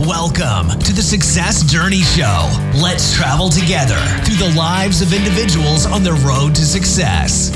[0.00, 2.50] Welcome to the Success Journey Show.
[2.82, 7.48] Let's travel together through the lives of individuals on the road to success.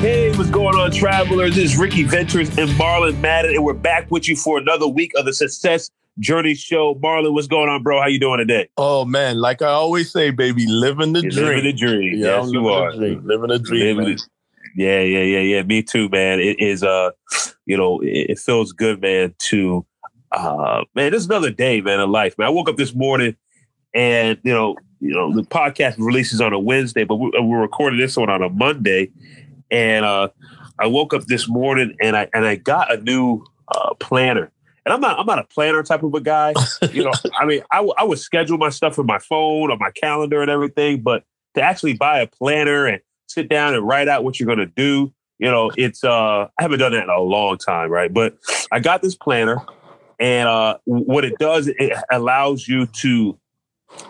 [0.00, 1.56] Hey, what's going on, travelers?
[1.56, 5.12] This is Ricky Ventures and Marlon Madden, and we're back with you for another week
[5.16, 6.94] of the Success Journey Show.
[6.94, 8.00] Marlon, what's going on, bro?
[8.00, 8.68] How you doing today?
[8.76, 11.46] Oh man, like I always say, baby, living the You're dream.
[11.46, 12.14] Living the dream.
[12.18, 12.92] Yeah, yes, I'm you living are.
[12.92, 13.26] the dream.
[13.26, 13.80] Living the dream.
[13.96, 14.16] Living man.
[14.16, 14.22] the-
[14.76, 15.62] Yeah, yeah, yeah, yeah.
[15.64, 16.38] Me too, man.
[16.38, 17.10] It is uh,
[17.66, 19.84] you know, it, it feels good, man, to
[20.32, 22.36] uh man, this is another day, man, of life.
[22.38, 23.36] Man, I woke up this morning
[23.94, 27.98] and you know, you know, the podcast releases on a Wednesday, but we, we're recording
[27.98, 29.10] this one on a Monday.
[29.70, 30.28] And uh
[30.78, 34.50] I woke up this morning and I and I got a new uh planner.
[34.84, 36.54] And I'm not I'm not a planner type of a guy.
[36.92, 39.76] You know, I mean, I, w- I would schedule my stuff in my phone or
[39.76, 41.24] my calendar and everything, but
[41.54, 44.66] to actually buy a planner and sit down and write out what you're going to
[44.66, 48.12] do, you know, it's uh I haven't done that in a long time, right?
[48.12, 48.36] But
[48.72, 49.58] I got this planner
[50.18, 53.38] and uh what it does it allows you to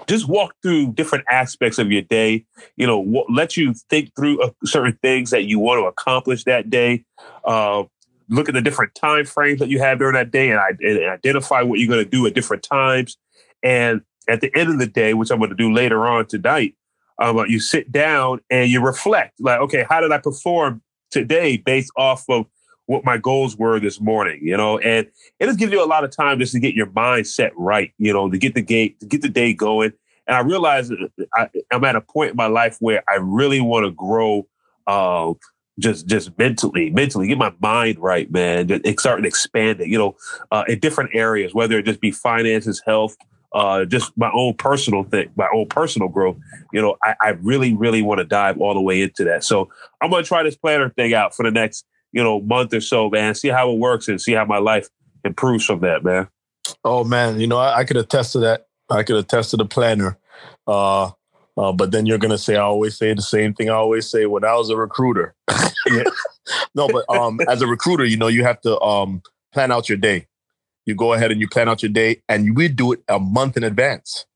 [0.06, 2.44] just walk through different aspects of your day,
[2.76, 6.44] you know, wh- let you think through uh, certain things that you want to accomplish
[6.44, 7.04] that day.
[7.44, 7.84] Uh
[8.28, 11.10] look at the different time frames that you have during that day and, I, and
[11.10, 13.16] identify what you're going to do at different times.
[13.62, 16.74] And at the end of the day, which I'm going to do later on tonight,
[17.18, 21.90] um, you sit down and you reflect like, okay, how did I perform today based
[21.96, 22.46] off of
[22.88, 25.06] what my goals were this morning, you know, and
[25.38, 27.92] it just gives you a lot of time just to get your mind set right,
[27.98, 29.92] you know, to get the gate, to get the day going.
[30.26, 30.90] And I realize
[31.36, 34.46] I, I'm at a point in my life where I really want to grow,
[34.86, 35.34] uh,
[35.78, 38.68] just just mentally, mentally get my mind right, man.
[38.68, 40.16] Just start expanding, you know,
[40.50, 43.16] uh, in different areas, whether it just be finances, health,
[43.52, 46.38] uh, just my own personal thing, my own personal growth.
[46.72, 49.44] You know, I, I really, really want to dive all the way into that.
[49.44, 49.68] So
[50.00, 53.10] I'm gonna try this planner thing out for the next, you know, month or so,
[53.10, 53.34] man.
[53.34, 54.88] See how it works and see how my life
[55.24, 56.28] improves from that, man.
[56.84, 58.66] Oh man, you know I, I could attest to that.
[58.90, 60.18] I could attest to the planner.
[60.66, 61.10] Uh,
[61.56, 64.26] uh, but then you're gonna say I always say the same thing I always say
[64.26, 65.34] when I was a recruiter.
[66.74, 69.22] no, but um, as a recruiter, you know you have to um,
[69.52, 70.26] plan out your day.
[70.86, 73.56] You go ahead and you plan out your day, and we do it a month
[73.56, 74.26] in advance.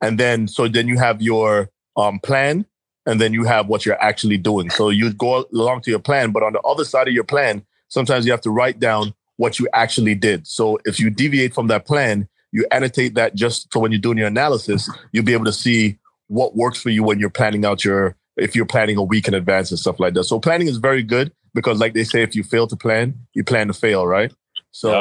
[0.00, 2.64] And then so then you have your um, plan,
[3.08, 4.68] and then you have what you're actually doing.
[4.68, 7.64] So you go along to your plan, but on the other side of your plan,
[7.88, 10.46] sometimes you have to write down what you actually did.
[10.46, 14.18] So if you deviate from that plan, you annotate that just so when you're doing
[14.18, 17.82] your analysis, you'll be able to see what works for you when you're planning out
[17.82, 20.24] your if you're planning a week in advance and stuff like that.
[20.24, 23.42] So planning is very good because like they say, if you fail to plan, you
[23.42, 24.32] plan to fail, right?
[24.70, 24.92] So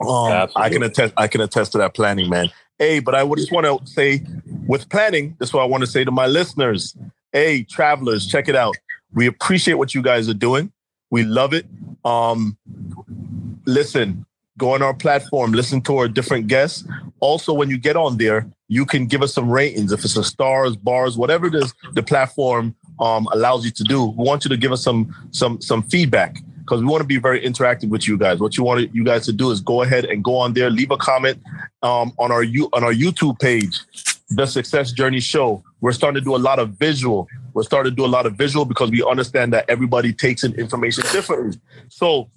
[0.00, 2.50] um, I can attest I can attest to that planning, man.
[2.82, 4.24] Hey, but I would just want to say
[4.66, 6.96] with planning, this is what I want to say to my listeners.
[7.30, 8.74] Hey, travelers, check it out.
[9.14, 10.72] We appreciate what you guys are doing.
[11.08, 11.64] We love it.
[12.04, 12.58] Um,
[13.66, 14.26] listen,
[14.58, 16.84] go on our platform, listen to our different guests.
[17.20, 19.92] Also, when you get on there, you can give us some ratings.
[19.92, 24.06] If it's a stars, bars, whatever it is, the platform um, allows you to do.
[24.06, 26.38] We want you to give us some some some feedback
[26.72, 28.40] because we want to be very interactive with you guys.
[28.40, 30.90] What you want you guys to do is go ahead and go on there, leave
[30.90, 31.38] a comment
[31.82, 33.78] um, on our you on our YouTube page,
[34.30, 35.62] the Success Journey Show.
[35.82, 37.28] We're starting to do a lot of visual.
[37.52, 40.54] We're starting to do a lot of visual because we understand that everybody takes in
[40.54, 41.60] information differently.
[41.90, 42.30] So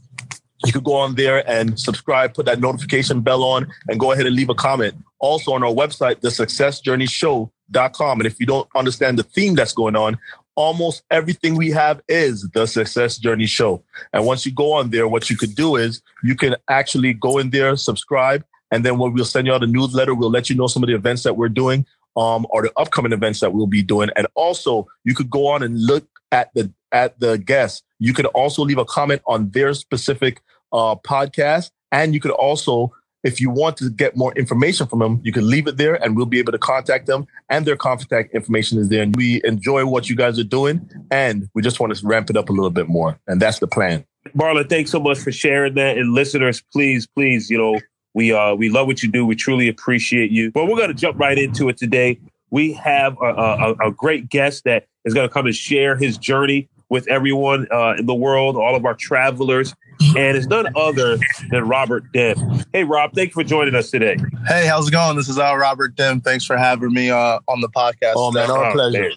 [0.66, 4.26] you could go on there and subscribe, put that notification bell on, and go ahead
[4.26, 4.96] and leave a comment.
[5.20, 8.20] Also on our website, the successjourneyshow.com.
[8.20, 10.18] And if you don't understand the theme that's going on,
[10.56, 13.84] almost everything we have is the Success Journey Show.
[14.14, 17.38] And once you go on there, what you could do is you can actually go
[17.38, 20.68] in there, subscribe, and then we'll send you out a newsletter, we'll let you know
[20.68, 21.86] some of the events that we're doing
[22.18, 24.10] um, or the upcoming events that we'll be doing.
[24.16, 27.84] And also, you could go on and look at the at the guests.
[28.00, 30.42] You could also leave a comment on their specific
[30.72, 32.92] uh, podcast, and you could also,
[33.26, 36.16] if you want to get more information from them, you can leave it there, and
[36.16, 37.26] we'll be able to contact them.
[37.50, 39.02] And their contact information is there.
[39.02, 42.38] And we enjoy what you guys are doing, and we just want to ramp it
[42.38, 43.20] up a little bit more.
[43.28, 44.06] And that's the plan.
[44.38, 45.98] Marlon, thanks so much for sharing that.
[45.98, 47.80] And listeners, please, please, you know,
[48.14, 49.26] we uh we love what you do.
[49.26, 50.52] We truly appreciate you.
[50.52, 52.20] But we're gonna jump right into it today.
[52.52, 56.70] We have a, a, a great guest that is gonna come and share his journey
[56.90, 59.74] with everyone uh, in the world, all of our travelers,
[60.16, 61.18] and it's none other
[61.50, 62.38] than Robert Dim.
[62.74, 64.18] Hey, Rob, thank you for joining us today.
[64.48, 65.16] Hey, how's it going?
[65.18, 66.22] This is uh, Robert Dim.
[66.22, 68.14] Thanks for having me uh, on the podcast.
[68.16, 69.02] Oh man, our Oh, pleasure.
[69.02, 69.12] man.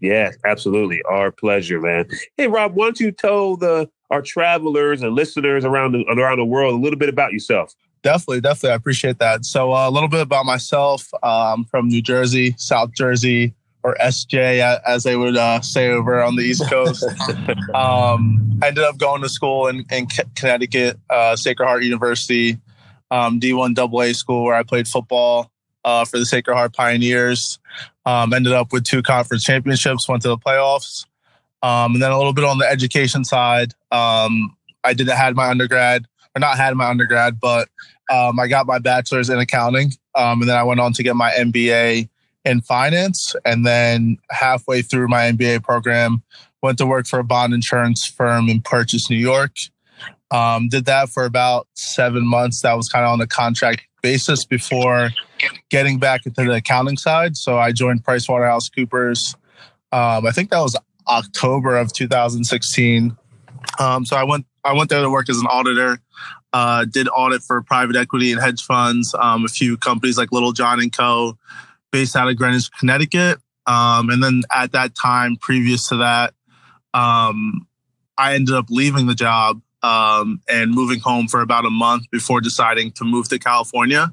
[0.00, 1.02] Yes, absolutely.
[1.04, 2.06] Our pleasure, man.
[2.36, 6.44] Hey, Rob, why don't you tell the our travelers and listeners around the around the
[6.44, 7.72] world a little bit about yourself?
[8.02, 8.70] Definitely, definitely.
[8.72, 9.46] I appreciate that.
[9.46, 11.08] So, uh, a little bit about myself.
[11.22, 13.54] Uh, I'm from New Jersey, South Jersey,
[13.84, 17.04] or SJ, as they would uh, say over on the East Coast.
[17.74, 22.58] um, I ended up going to school in, in Connecticut, uh, Sacred Heart University.
[23.10, 25.52] um, D1 AA school where I played football
[25.84, 27.58] uh, for the Sacred Heart Pioneers.
[28.06, 31.06] Um, ended up with two conference championships, went to the playoffs.
[31.62, 33.74] Um, and then a little bit on the education side.
[33.90, 37.68] Um, I did had my undergrad, or not had my undergrad, but
[38.10, 39.92] um, I got my bachelor's in accounting.
[40.14, 42.08] Um, and then I went on to get my MBA
[42.44, 43.34] in finance.
[43.44, 46.22] And then halfway through my MBA program,
[46.62, 49.52] went to work for a bond insurance firm in Purchase, New York.
[50.30, 52.62] Um, did that for about seven months.
[52.62, 55.10] That was kind of on a contract basis before
[55.70, 57.36] getting back into the accounting side.
[57.36, 59.36] So I joined PricewaterhouseCoopers.
[59.92, 60.76] Um, I think that was
[61.06, 63.16] October of 2016.
[63.78, 65.98] Um, so I went I went there to work as an auditor.
[66.52, 70.80] Uh, did audit for private equity and hedge funds, um, a few companies like Littlejohn
[70.80, 71.36] and Co.
[71.94, 73.38] based out of Greenwich, Connecticut.
[73.68, 76.34] Um, and then at that time, previous to that,
[76.92, 77.68] um,
[78.18, 82.40] I ended up leaving the job um, and moving home for about a month before
[82.40, 84.12] deciding to move to California.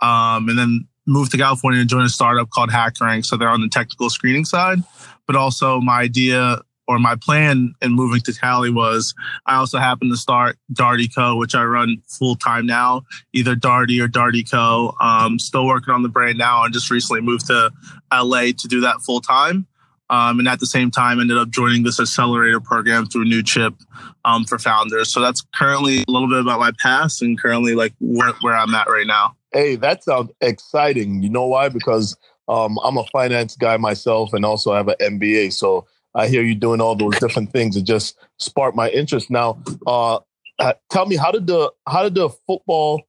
[0.00, 3.26] Um, and then moved to California and joined a startup called HackerRank.
[3.26, 4.78] So they're on the technical screening side.
[5.26, 9.14] But also, my idea or my plan in moving to Cali was
[9.46, 13.02] I also happened to start Darty Co., which I run full time now,
[13.32, 14.94] either Darty or Darty Co.
[15.00, 17.72] Um, still working on the brand now and just recently moved to
[18.12, 19.66] LA to do that full time.
[20.08, 23.76] Um, and at the same time, ended up joining this accelerator program through Newchip
[24.24, 25.12] um, for founders.
[25.12, 28.72] So that's currently a little bit about my past and currently like where, where I'm
[28.74, 29.34] at right now.
[29.52, 31.22] Hey, that sounds exciting.
[31.22, 31.68] You know why?
[31.68, 32.16] Because
[32.46, 35.52] um, I'm a finance guy myself and also have an MBA.
[35.52, 35.86] So
[36.16, 37.76] I hear you doing all those different things.
[37.76, 39.30] It just sparked my interest.
[39.30, 40.18] Now, uh,
[40.58, 43.02] uh, tell me how did the how did the football?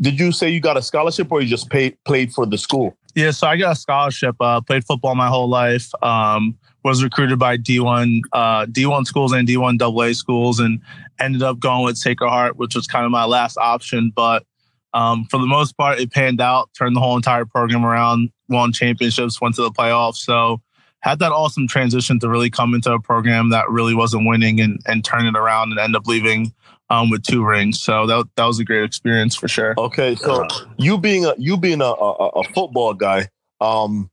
[0.00, 2.96] Did you say you got a scholarship or you just paid played for the school?
[3.14, 4.36] Yeah, so I got a scholarship.
[4.38, 5.90] Uh, played football my whole life.
[6.02, 10.80] Um, was recruited by D1 uh, D1 schools and D1 AA schools, and
[11.18, 14.12] ended up going with Sacred Heart, which was kind of my last option.
[14.14, 14.44] But
[14.92, 16.70] um, for the most part, it panned out.
[16.76, 18.30] Turned the whole entire program around.
[18.48, 19.40] Won championships.
[19.40, 20.16] Went to the playoffs.
[20.16, 20.60] So
[21.00, 24.80] had that awesome transition to really come into a program that really wasn't winning and
[24.86, 26.52] and turn it around and end up leaving
[26.90, 27.80] um, with two rings.
[27.80, 29.74] So that that was a great experience for sure.
[29.78, 33.28] Okay, so you being a you being a, a, a football guy,
[33.60, 34.10] um,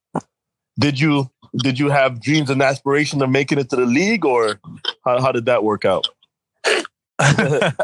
[0.80, 4.60] did you did you have dreams and aspiration of making it to the league, or
[5.04, 6.08] how, how did that work out?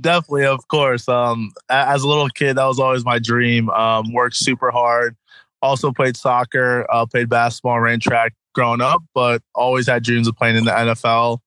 [0.00, 1.08] Definitely, of course.
[1.08, 3.68] Um, as a little kid, that was always my dream.
[3.70, 5.16] Um, worked super hard.
[5.62, 10.36] Also played soccer, uh, played basketball, ran track growing up, but always had dreams of
[10.36, 11.38] playing in the NFL.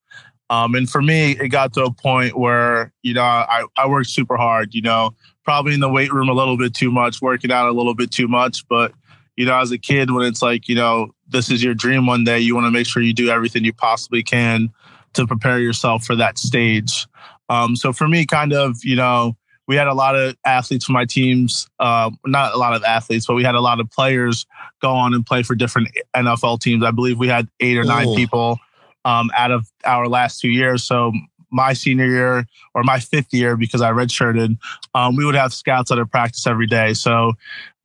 [0.49, 4.09] Um, and for me, it got to a point where, you know, I, I worked
[4.09, 5.11] super hard, you know,
[5.43, 8.11] probably in the weight room a little bit too much, working out a little bit
[8.11, 8.67] too much.
[8.67, 8.93] But,
[9.35, 12.23] you know, as a kid, when it's like, you know, this is your dream one
[12.23, 14.69] day, you want to make sure you do everything you possibly can
[15.13, 17.07] to prepare yourself for that stage.
[17.49, 19.35] Um, so for me, kind of, you know,
[19.67, 23.25] we had a lot of athletes from my teams, uh, not a lot of athletes,
[23.25, 24.45] but we had a lot of players
[24.81, 26.83] go on and play for different NFL teams.
[26.83, 28.15] I believe we had eight or nine Ooh.
[28.15, 28.59] people
[29.05, 30.83] um, out of our last two years.
[30.83, 31.11] So
[31.51, 34.57] my senior year or my fifth year, because I redshirted,
[34.93, 36.93] um, we would have scouts at our practice every day.
[36.93, 37.33] So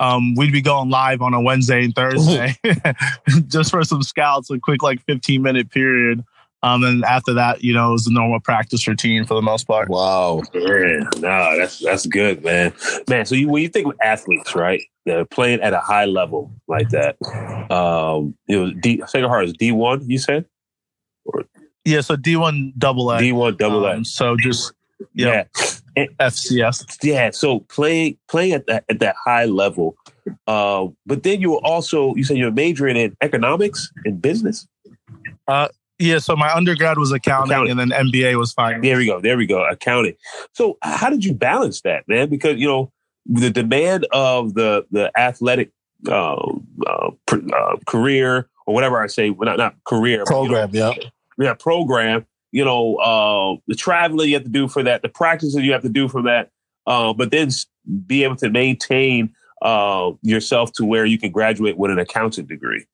[0.01, 2.57] um, we'd be going live on a Wednesday and Thursday
[3.47, 6.25] just for some scouts, a quick like 15 minute period.
[6.63, 9.67] Um, and after that, you know, it was the normal practice routine for the most
[9.67, 9.89] part.
[9.89, 10.43] Wow.
[10.53, 12.75] Man, no, that's that's good, man.
[13.09, 16.05] Man, so you, when you think of athletes, right, that are playing at a high
[16.05, 17.17] level like that,
[17.71, 20.09] um, it was D, Sacred Heart is D one.
[20.09, 20.45] You said
[21.25, 21.45] or
[21.85, 23.19] yeah, so D one double A.
[23.19, 23.95] D one double A.
[23.95, 24.73] Um, so just
[25.15, 25.45] yeah,
[25.97, 26.99] FCS.
[27.03, 29.97] Yeah, so playing playing at that at that high level,
[30.47, 34.67] uh, but then you were also you said you're majoring in economics and business.
[35.49, 35.69] Uh,
[36.01, 38.83] yeah, so my undergrad was accounting, accounting, and then MBA was finance.
[38.83, 39.21] There we go.
[39.21, 39.65] There we go.
[39.69, 40.15] Accounting.
[40.53, 42.29] So how did you balance that, man?
[42.29, 42.91] Because you know
[43.27, 45.71] the demand of the the athletic
[46.09, 46.37] uh,
[46.87, 50.95] uh, uh, career or whatever I say, well, not not career program, but, you know,
[50.99, 52.27] yeah, yeah, program.
[52.53, 55.83] You know, uh, the traveling you have to do for that, the practices you have
[55.83, 56.51] to do for that,
[56.87, 57.51] uh, but then
[58.07, 62.87] be able to maintain uh, yourself to where you can graduate with an accounting degree.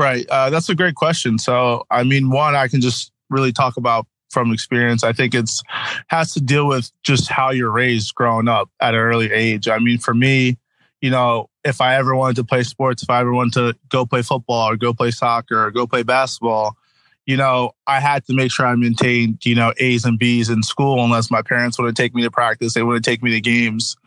[0.00, 1.38] Right, uh, that's a great question.
[1.38, 5.04] So, I mean, one, I can just really talk about from experience.
[5.04, 5.62] I think it's
[6.06, 9.68] has to deal with just how you're raised growing up at an early age.
[9.68, 10.56] I mean, for me,
[11.02, 14.06] you know, if I ever wanted to play sports, if I ever wanted to go
[14.06, 16.78] play football or go play soccer or go play basketball,
[17.26, 20.62] you know, I had to make sure I maintained, you know, A's and B's in
[20.62, 23.98] school unless my parents would take me to practice, they would take me to games.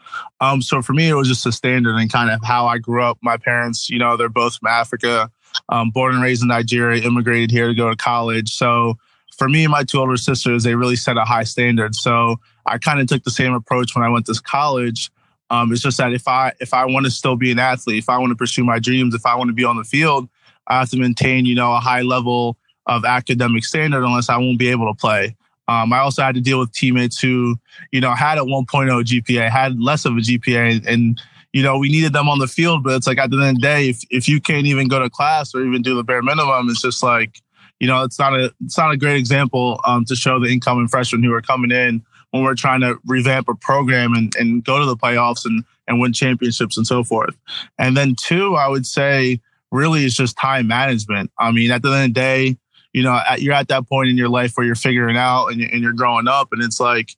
[0.42, 3.04] Um, so for me, it was just a standard and kind of how I grew
[3.04, 3.20] up.
[3.22, 5.30] My parents, you know, they're both from Africa,
[5.70, 8.54] um, born and raised in Nigeria, immigrated here to go to college.
[8.54, 8.98] So
[9.38, 11.96] for me and my two older sisters, they really set a high standard.
[11.96, 15.12] So I kind of took the same approach when I went to college.
[15.50, 18.10] Um, it's just that if I if I want to still be an athlete, if
[18.10, 20.30] I want to pursue my dreams, if I want to be on the field,
[20.68, 24.60] I have to maintain, you know, a high level of academic standard, unless I won't
[24.60, 25.36] be able to play.
[25.68, 27.56] Um, I also had to deal with teammates who,
[27.92, 31.22] you know, had a 1.0 GPA, had less of a GPA, and, and
[31.54, 32.84] you know, we needed them on the field.
[32.84, 35.00] But it's like at the end of the day, if if you can't even go
[35.00, 37.42] to class or even do the bare minimum, it's just like,
[37.80, 40.88] you know, it's not a it's not a great example um, to show the incoming
[40.88, 44.80] freshmen who are coming in when we're trying to revamp a program and, and go
[44.80, 47.36] to the playoffs and and win championships and so forth.
[47.78, 49.40] And then two, I would say
[49.72, 51.32] really is just time management.
[51.38, 52.58] I mean, at the end of the day,
[52.94, 55.62] you know, at, you're at that point in your life where you're figuring out and,
[55.62, 57.16] and you're growing up, and it's like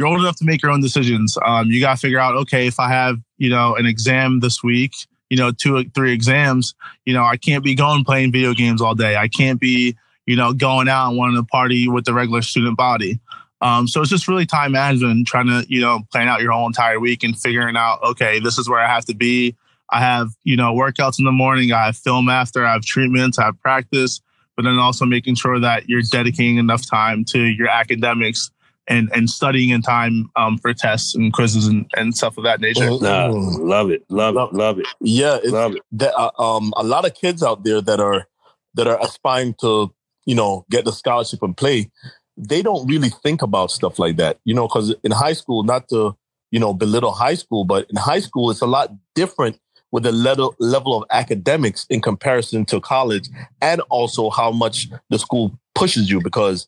[0.00, 1.36] you're old enough to make your own decisions.
[1.44, 4.62] Um, you got to figure out, okay, if I have, you know, an exam this
[4.62, 4.94] week,
[5.28, 8.80] you know, two, or three exams, you know, I can't be going playing video games
[8.80, 9.16] all day.
[9.16, 12.78] I can't be, you know, going out and wanting to party with the regular student
[12.78, 13.20] body.
[13.60, 16.66] Um, so it's just really time management, trying to, you know, plan out your whole
[16.66, 19.54] entire week and figuring out, okay, this is where I have to be.
[19.90, 21.72] I have, you know, workouts in the morning.
[21.72, 22.64] I have film after.
[22.64, 23.38] I have treatments.
[23.38, 24.22] I have practice.
[24.56, 28.50] But then also making sure that you're dedicating enough time to your academics
[28.88, 32.60] and and studying in time um, for tests and quizzes and, and stuff of that
[32.60, 32.90] nature.
[32.90, 34.86] Nah, love it, love, love it, love it.
[35.00, 35.82] Yeah, love it.
[35.92, 38.26] That, uh, um, a lot of kids out there that are
[38.74, 39.92] that are aspiring to
[40.26, 41.90] you know get the scholarship and play,
[42.36, 44.38] they don't really think about stuff like that.
[44.44, 46.16] You know, because in high school, not to
[46.50, 49.58] you know belittle high school, but in high school it's a lot different
[49.92, 53.28] with the level level of academics in comparison to college,
[53.60, 56.66] and also how much the school pushes you because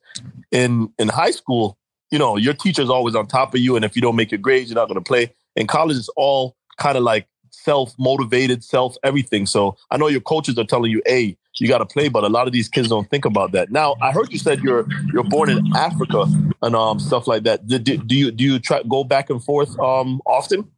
[0.50, 1.76] in in high school
[2.12, 3.74] you know, your teacher's always on top of you.
[3.74, 5.32] And if you don't make your grades, you're not going to play.
[5.56, 9.46] In college, it's all kind of like self motivated, self everything.
[9.46, 12.28] So I know your coaches are telling you, hey, you got to play, but a
[12.28, 13.70] lot of these kids don't think about that.
[13.70, 16.26] Now, I heard you said you're you're born in Africa
[16.60, 17.66] and um stuff like that.
[17.66, 20.70] Do, do you do you try go back and forth um often?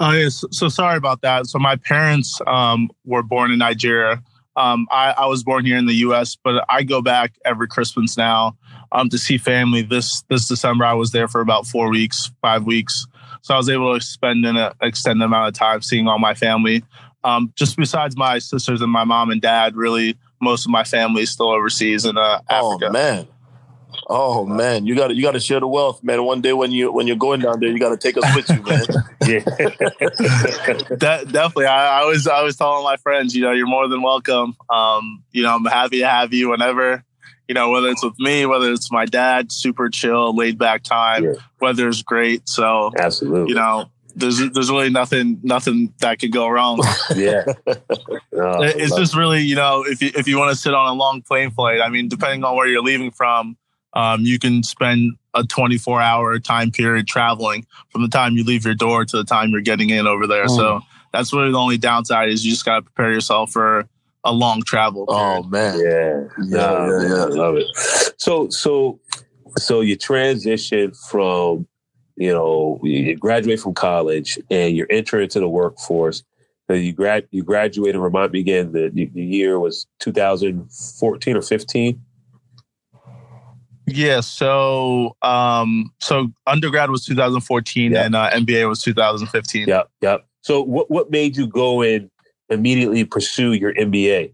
[0.00, 0.44] Oh yes.
[0.50, 1.46] So sorry about that.
[1.46, 4.22] So my parents um were born in Nigeria.
[4.56, 8.16] Um, I, I was born here in the U.S., but I go back every Christmas
[8.16, 8.56] now
[8.92, 9.82] um, to see family.
[9.82, 13.06] This this December, I was there for about four weeks, five weeks.
[13.42, 16.84] So I was able to spend an extended amount of time seeing all my family.
[17.24, 21.22] Um, just besides my sisters and my mom and dad, really most of my family
[21.22, 22.86] is still overseas in uh, oh, Africa.
[22.88, 23.28] Oh man,
[24.08, 26.24] oh man, you got to you got to share the wealth, man.
[26.24, 28.48] One day when you when you're going down there, you got to take us with
[28.48, 28.84] you, man.
[29.26, 31.66] yeah, De- definitely.
[31.66, 34.56] I, I was I was telling my friends, you know, you're more than welcome.
[34.70, 37.04] Um, you know, I'm happy to have you whenever
[37.48, 41.24] you know, whether it's with me, whether it's my dad, super chill, laid back time,
[41.24, 41.32] yeah.
[41.60, 42.48] weather's great.
[42.48, 46.82] So absolutely, you know, there's there's really nothing nothing that could go wrong.
[47.16, 50.88] yeah, oh, it's just really you know if you if you want to sit on
[50.88, 53.56] a long plane flight, I mean, depending on where you're leaving from,
[53.94, 58.64] um, you can spend a 24 hour time period traveling from the time you leave
[58.64, 60.46] your door to the time you're getting in over there.
[60.46, 60.56] Mm.
[60.56, 60.80] So
[61.12, 63.88] that's really the only downside is you just got to prepare yourself for
[64.24, 65.04] a long travel.
[65.08, 67.66] Oh man, yeah, yeah, yeah, yeah, love it.
[68.18, 69.00] So, so,
[69.58, 71.66] so you transition from,
[72.16, 76.22] you know, you graduate from college and you're entering into the workforce.
[76.68, 78.00] So you grad, you graduated.
[78.00, 78.72] Remind me again.
[78.72, 82.00] The, the year was 2014 or 15.
[83.94, 88.06] Yeah, so um, so undergrad was 2014 yep.
[88.06, 89.68] and uh, MBA was 2015.
[89.68, 90.26] Yep, yep.
[90.42, 92.10] So what what made you go in
[92.48, 94.32] immediately pursue your MBA?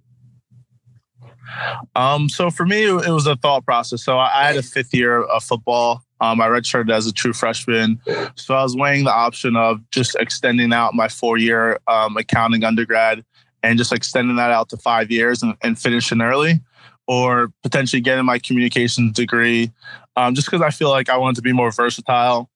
[1.94, 4.02] Um, so for me, it was a thought process.
[4.04, 6.02] So I had a fifth year of football.
[6.20, 8.00] Um, I redshirted as a true freshman.
[8.34, 12.64] So I was weighing the option of just extending out my four year um, accounting
[12.64, 13.24] undergrad
[13.62, 16.60] and just extending that out to five years and, and finishing early,
[17.08, 19.72] or potentially getting my communications degree,
[20.16, 22.48] um, just because I feel like I wanted to be more versatile.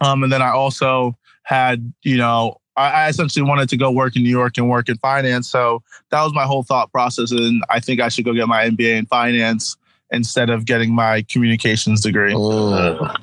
[0.00, 4.22] Um, and then I also had, you know, I, essentially wanted to go work in
[4.22, 5.48] New York and work in finance.
[5.48, 7.30] So that was my whole thought process.
[7.30, 9.76] And I think I should go get my MBA in finance
[10.10, 13.14] instead of getting my communications degree uh,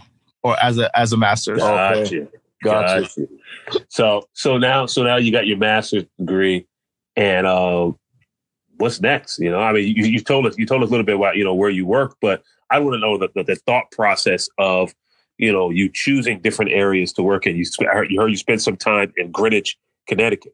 [0.44, 1.60] or as a as a master's.
[1.60, 2.02] Gotcha.
[2.02, 2.28] Okay.
[2.64, 3.26] Gotcha.
[3.72, 3.84] gotcha.
[3.90, 6.68] So so now so now you got your master's degree,
[7.16, 7.92] and uh,
[8.80, 9.40] what's next?
[9.40, 11.38] You know, I mean, you, you told us you told us a little bit about
[11.38, 14.50] you know where you work, but I want to know the, the, the thought process
[14.58, 14.94] of
[15.40, 17.56] you know, you choosing different areas to work in.
[17.56, 20.54] You, I heard you, heard you spent some time in Greenwich, Connecticut.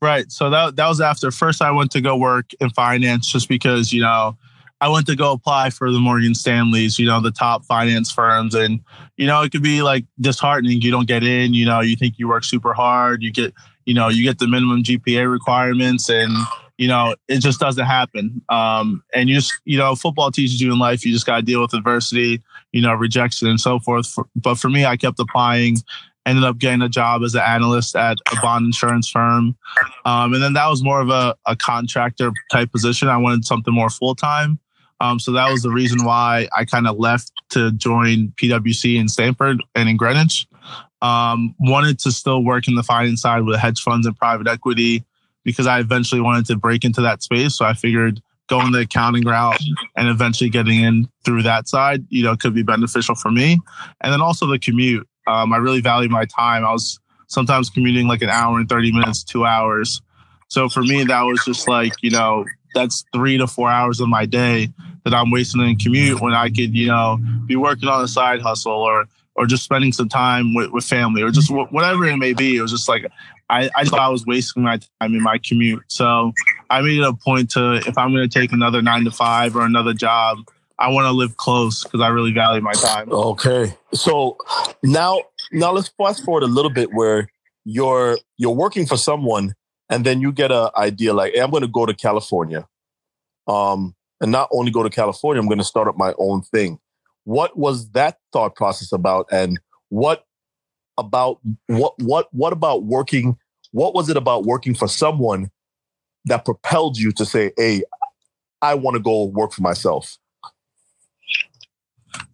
[0.00, 0.30] Right.
[0.30, 3.92] So that that was after first I went to go work in finance just because,
[3.92, 4.36] you know,
[4.80, 8.54] I went to go apply for the Morgan Stanleys, you know, the top finance firms.
[8.54, 8.80] And,
[9.16, 10.82] you know, it could be like disheartening.
[10.82, 13.54] You don't get in, you know, you think you work super hard, you get,
[13.86, 16.30] you know, you get the minimum GPA requirements and
[16.78, 18.42] you know, it just doesn't happen.
[18.48, 21.42] Um, and you just, you know, football teaches you in life, you just got to
[21.42, 24.06] deal with adversity, you know, rejection and so forth.
[24.06, 25.78] For, but for me, I kept applying,
[26.26, 29.56] ended up getting a job as an analyst at a bond insurance firm.
[30.04, 33.08] Um, and then that was more of a, a contractor type position.
[33.08, 34.58] I wanted something more full time.
[35.00, 39.08] Um, so that was the reason why I kind of left to join PwC in
[39.08, 40.46] Stamford and in Greenwich.
[41.02, 45.04] Um, wanted to still work in the finance side with hedge funds and private equity
[45.44, 47.56] because I eventually wanted to break into that space.
[47.56, 49.60] So I figured going the accounting route
[49.96, 53.60] and eventually getting in through that side, you know, could be beneficial for me.
[54.00, 55.06] And then also the commute.
[55.26, 56.64] Um, I really value my time.
[56.64, 60.00] I was sometimes commuting like an hour and 30 minutes, two hours.
[60.48, 62.44] So for me, that was just like, you know,
[62.74, 64.68] that's three to four hours of my day
[65.04, 68.42] that I'm wasting in commute when I could, you know, be working on a side
[68.42, 69.06] hustle or
[69.36, 72.56] or just spending some time with, with family or just whatever it may be.
[72.56, 73.06] It was just like
[73.48, 75.84] I, I thought I was wasting my time in my commute.
[75.88, 76.32] So
[76.70, 79.54] I made it a point to if I'm going to take another nine to five
[79.54, 80.38] or another job,
[80.78, 83.10] I want to live close because I really value my time.
[83.10, 84.36] Okay, so
[84.82, 87.28] now now let's fast forward a little bit where
[87.64, 89.54] you're you're working for someone
[89.88, 92.66] and then you get an idea like, hey, I'm going to go to California,
[93.46, 96.78] um, and not only go to California, I'm going to start up my own thing.
[97.26, 100.24] What was that thought process about, and what
[100.96, 103.36] about what what what about working?
[103.72, 105.50] What was it about working for someone
[106.26, 107.82] that propelled you to say, "Hey,
[108.62, 110.18] I want to go work for myself"?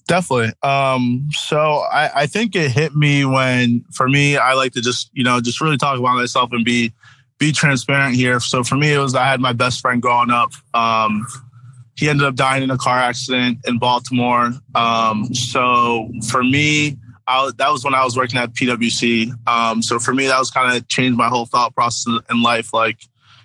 [0.07, 0.53] Definitely.
[0.63, 1.59] Um, so
[1.91, 5.41] I, I think it hit me when, for me, I like to just you know
[5.41, 6.93] just really talk about myself and be
[7.39, 8.41] be transparent here.
[8.41, 10.53] So for me, it was I had my best friend growing up.
[10.75, 11.27] Um,
[12.03, 14.51] he ended up dying in a car accident in Baltimore.
[14.75, 19.31] Um, so for me, I, that was when I was working at PwC.
[19.47, 22.75] Um, so for me, that was kind of changed my whole thought process in life.
[22.75, 22.99] Like,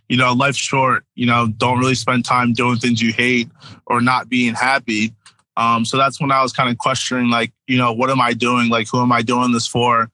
[0.10, 1.06] you know, life's short.
[1.14, 3.48] You know, don't really spend time doing things you hate
[3.86, 5.14] or not being happy.
[5.56, 8.34] Um, so that's when I was kind of questioning, like, you know, what am I
[8.34, 8.70] doing?
[8.70, 10.10] Like, who am I doing this for?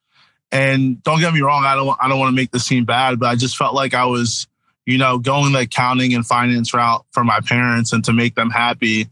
[0.52, 3.20] And don't get me wrong, I don't I don't want to make this seem bad,
[3.20, 4.48] but I just felt like I was,
[4.86, 8.50] you know, going the accounting and finance route for my parents and to make them
[8.50, 9.08] happy.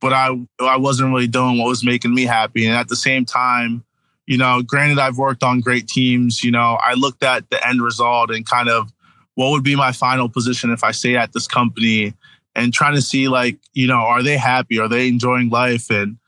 [0.00, 2.66] But I I wasn't really doing what was making me happy.
[2.66, 3.84] And at the same time,
[4.26, 7.82] you know, granted I've worked on great teams, you know, I looked at the end
[7.82, 8.92] result and kind of
[9.34, 12.14] what would be my final position if I stay at this company
[12.54, 14.78] and trying to see like, you know, are they happy?
[14.78, 15.90] Are they enjoying life?
[15.90, 16.18] And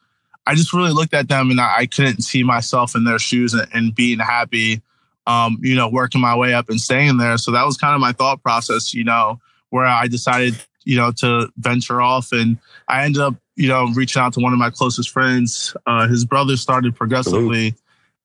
[0.46, 3.54] I just really looked at them and I, I couldn't see myself in their shoes
[3.54, 4.80] and, and being happy,
[5.26, 7.38] um, you know, working my way up and staying there.
[7.38, 11.12] So that was kind of my thought process, you know, where I decided, you know,
[11.18, 12.32] to venture off.
[12.32, 12.58] And
[12.88, 15.76] I ended up, you know, reaching out to one of my closest friends.
[15.86, 17.74] Uh, his brother started Progressly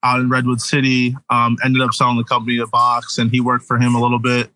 [0.03, 3.65] out in Redwood City, um, ended up selling the company to Box, and he worked
[3.65, 4.49] for him a little bit.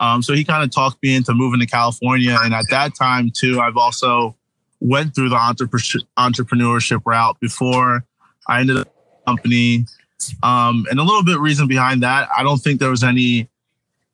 [0.00, 2.36] Um, so he kind of talked me into moving to California.
[2.40, 4.36] And at that time, too, I've also
[4.80, 8.04] went through the entrepreneurship route before
[8.46, 8.88] I ended up
[9.26, 9.86] company.
[10.42, 13.48] Um, and a little bit reason behind that, I don't think there was any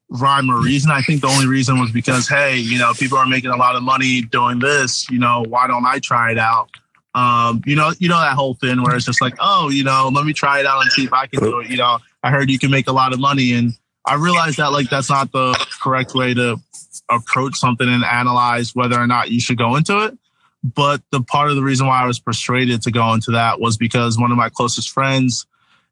[0.09, 0.91] rhyme or reason.
[0.91, 3.77] I think the only reason was because, hey, you know, people are making a lot
[3.77, 5.09] of money doing this.
[5.11, 6.71] You know, why don't I try it out?
[7.15, 10.11] Um, you know, you know that whole thing where it's just like, oh, you know,
[10.13, 11.71] let me try it out and see if I can do it.
[11.71, 13.73] You know, I heard you can make a lot of money, and
[14.05, 16.61] I realized that like that's not the correct way to
[17.09, 20.19] approach something and analyze whether or not you should go into it.
[20.65, 23.77] But the part of the reason why I was persuaded to go into that was
[23.77, 25.47] because one of my closest friends,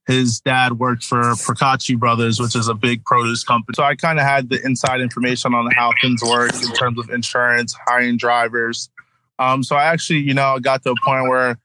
[0.07, 3.75] his dad worked for Procacci Brothers, which is a big produce company.
[3.77, 7.11] So I kind of had the inside information on how things work in terms of
[7.11, 8.91] insurance, hiring drivers.
[9.39, 11.57] Um, so I actually, you know, got to a point where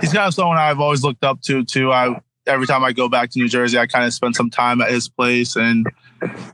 [0.00, 1.64] he's kind of someone I've always looked up to.
[1.64, 1.92] Too.
[1.92, 4.80] I every time I go back to New Jersey, I kind of spend some time
[4.80, 5.86] at his place, and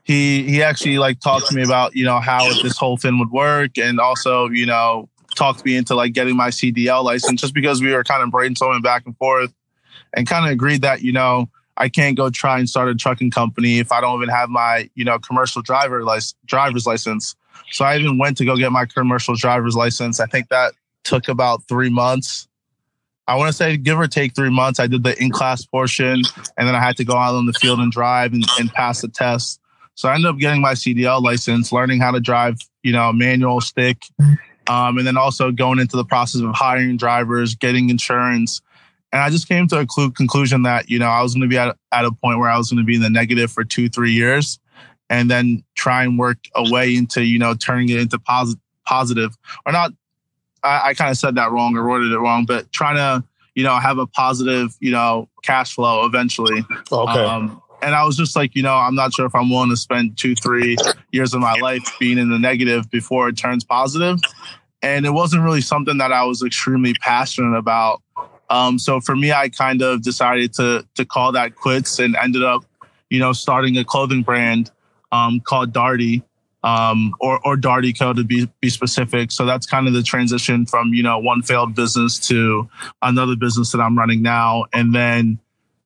[0.04, 3.30] he he actually like talked to me about you know how this whole thing would
[3.30, 7.80] work, and also you know talked me into like getting my CDL license just because
[7.80, 9.54] we were kind of brainstorming back and forth
[10.14, 13.30] and kind of agreed that, you know, I can't go try and start a trucking
[13.30, 17.34] company if I don't even have my, you know, commercial driver license, driver's license.
[17.72, 20.20] So I even went to go get my commercial driver's license.
[20.20, 22.48] I think that took about three months.
[23.26, 24.80] I want to say give or take three months.
[24.80, 26.22] I did the in class portion
[26.58, 29.00] and then I had to go out on the field and drive and, and pass
[29.00, 29.60] the test.
[29.94, 33.60] So I ended up getting my CDL license, learning how to drive, you know, manual
[33.60, 34.04] stick
[34.70, 38.62] um, and then also going into the process of hiring drivers, getting insurance.
[39.12, 41.48] And I just came to a cl- conclusion that, you know, I was going to
[41.48, 43.64] be at, at a point where I was going to be in the negative for
[43.64, 44.60] two, three years
[45.08, 49.36] and then try and work a way into, you know, turning it into posit- positive
[49.66, 49.92] or not.
[50.62, 53.64] I, I kind of said that wrong or worded it wrong, but trying to, you
[53.64, 56.64] know, have a positive, you know, cash flow eventually.
[56.92, 57.24] Okay.
[57.24, 59.76] Um, and I was just like, you know, I'm not sure if I'm willing to
[59.76, 60.76] spend two, three
[61.12, 64.20] years of my life being in the negative before it turns positive.
[64.82, 68.02] And it wasn't really something that I was extremely passionate about.
[68.50, 72.42] Um, so for me, I kind of decided to to call that quits and ended
[72.42, 72.64] up,
[73.08, 74.70] you know, starting a clothing brand
[75.12, 76.22] um, called Darty,
[76.62, 78.12] um, or or Darty Co.
[78.12, 79.30] to be be specific.
[79.32, 82.68] So that's kind of the transition from you know one failed business to
[83.02, 85.38] another business that I'm running now, and then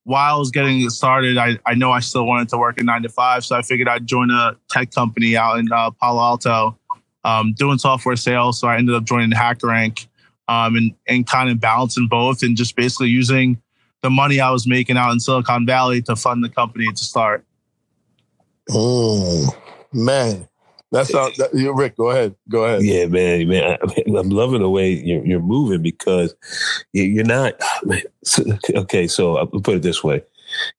[0.04, 3.02] while I was getting started, I, I know I still wanted to work a nine
[3.02, 3.44] to five.
[3.44, 6.78] So I figured I'd join a tech company out in uh, Palo Alto
[7.24, 8.60] um, doing software sales.
[8.60, 10.06] So I ended up joining HackerRank
[10.48, 13.60] um, and, and kind of balancing both and just basically using
[14.02, 17.44] the money I was making out in Silicon Valley to fund the company to start.
[18.70, 19.48] Oh,
[19.92, 20.48] man.
[20.92, 21.96] That's how, that, Rick.
[21.96, 22.36] Go ahead.
[22.48, 22.84] Go ahead.
[22.84, 23.78] Yeah, man, man.
[23.82, 26.34] I, am loving the way you're, you're moving because
[26.92, 27.54] you're not.
[28.74, 30.22] Okay, so I'll put it this way.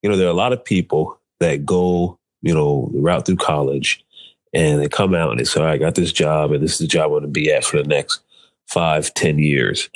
[0.01, 4.03] You know, there are a lot of people that go, you know, route through college,
[4.51, 6.87] and they come out and they say, "I got this job, and this is the
[6.87, 8.21] job I'm going to be at for the next
[8.67, 9.89] five, ten years."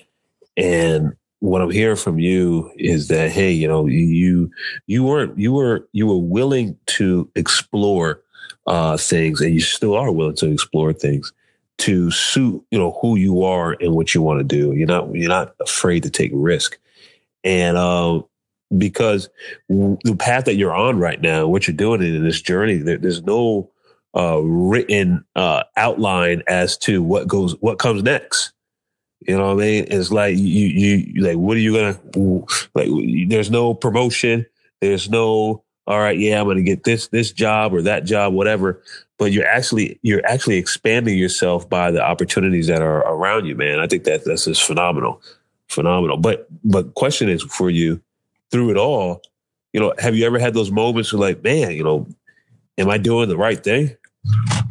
[0.57, 4.51] And what I'm hearing from you is that, hey, you know, you
[4.87, 8.21] you weren't you were you were willing to explore
[8.67, 11.31] uh, things, and you still are willing to explore things
[11.79, 14.73] to suit you know who you are and what you want to do.
[14.73, 16.77] You're not you're not afraid to take risk,
[17.43, 18.21] and uh,
[18.77, 19.29] because
[19.69, 23.23] the path that you're on right now, what you're doing in this journey, there, there's
[23.23, 23.71] no
[24.15, 28.51] uh, written uh, outline as to what goes what comes next.
[29.21, 29.85] You know what I mean?
[29.89, 31.99] It's like you you like what are you gonna
[32.73, 32.89] like?
[33.27, 34.45] There's no promotion.
[34.81, 38.81] There's no all right, yeah, I'm to get this this job or that job, whatever.
[39.17, 43.79] But you're actually you're actually expanding yourself by the opportunities that are around you, man.
[43.79, 45.19] I think that that's just phenomenal,
[45.67, 46.17] phenomenal.
[46.17, 48.01] But but question is for you
[48.51, 49.23] through it all,
[49.73, 52.07] you know, have you ever had those moments where like, man, you know,
[52.77, 53.97] am I doing the right thing?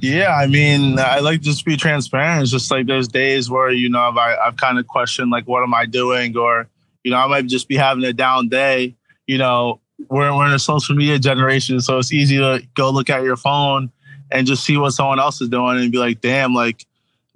[0.00, 2.42] Yeah, I mean, I like to just be transparent.
[2.42, 5.62] It's just like there's days where you know I, I've kind of questioned like, what
[5.62, 6.68] am I doing, or
[7.02, 8.96] you know, I might just be having a down day.
[9.26, 13.10] You know, we're, we're in a social media generation, so it's easy to go look
[13.10, 13.90] at your phone
[14.30, 16.86] and just see what someone else is doing and be like, damn, like,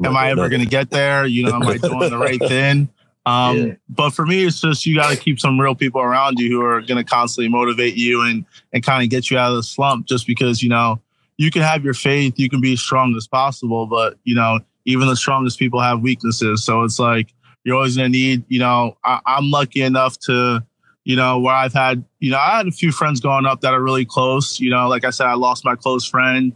[0.04, 1.26] am I ever going to get there?
[1.26, 2.88] You know, am I doing the right thing?
[3.24, 3.74] Um, yeah.
[3.88, 6.64] But for me, it's just you got to keep some real people around you who
[6.64, 9.62] are going to constantly motivate you and and kind of get you out of the
[9.62, 10.06] slump.
[10.06, 11.00] Just because you know
[11.38, 14.60] you can have your faith, you can be as strong as possible, but you know
[14.84, 16.64] even the strongest people have weaknesses.
[16.64, 17.32] So it's like
[17.64, 18.44] you're always to need.
[18.48, 20.64] You know, I, I'm lucky enough to
[21.04, 23.74] you know, where I've had, you know, I had a few friends growing up that
[23.74, 24.60] are really close.
[24.60, 26.52] You know, like I said, I lost my close friend.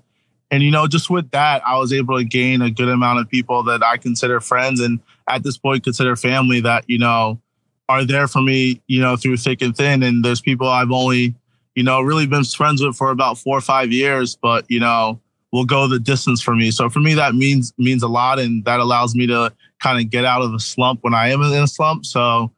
[0.50, 3.28] And, you know, just with that, I was able to gain a good amount of
[3.28, 7.40] people that I consider friends and at this point consider family that, you know,
[7.88, 10.04] are there for me, you know, through thick and thin.
[10.04, 11.34] And there's people I've only,
[11.76, 15.20] you know, really been friends with for about four or five years, but, you know,
[15.52, 16.70] will go the distance for me.
[16.70, 18.38] So for me, that means means a lot.
[18.38, 21.42] And that allows me to kind of get out of a slump when I am
[21.42, 22.04] in a slump.
[22.04, 22.50] So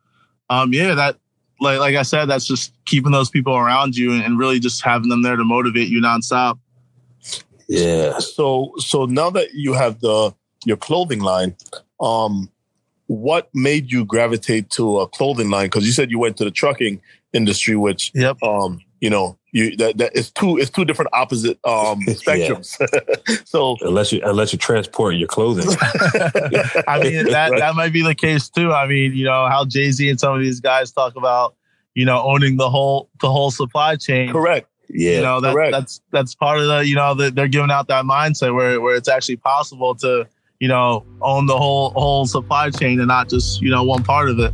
[0.48, 1.16] um, yeah, that
[1.60, 5.08] like like I said, that's just keeping those people around you and, really just having
[5.08, 6.58] them there to motivate you nonstop.
[7.68, 8.18] Yeah.
[8.18, 11.56] So so now that you have the your clothing line,
[12.00, 12.50] um,
[13.06, 15.66] what made you gravitate to a clothing line?
[15.66, 17.00] Because you said you went to the trucking
[17.32, 18.42] industry, which yep.
[18.42, 22.76] um, you know, you that, that it's two it's two different opposite um spectrums.
[23.46, 25.66] so unless you unless you transport your clothing,
[26.86, 28.72] I mean that that might be the case too.
[28.72, 31.54] I mean, you know how Jay Z and some of these guys talk about
[31.94, 34.32] you know owning the whole the whole supply chain.
[34.32, 34.68] Correct.
[34.90, 35.72] Yeah, you know that, correct.
[35.72, 38.96] that's that's part of the you know that they're giving out that mindset where where
[38.96, 40.26] it's actually possible to
[40.60, 44.30] you know own the whole whole supply chain and not just you know one part
[44.30, 44.52] of it.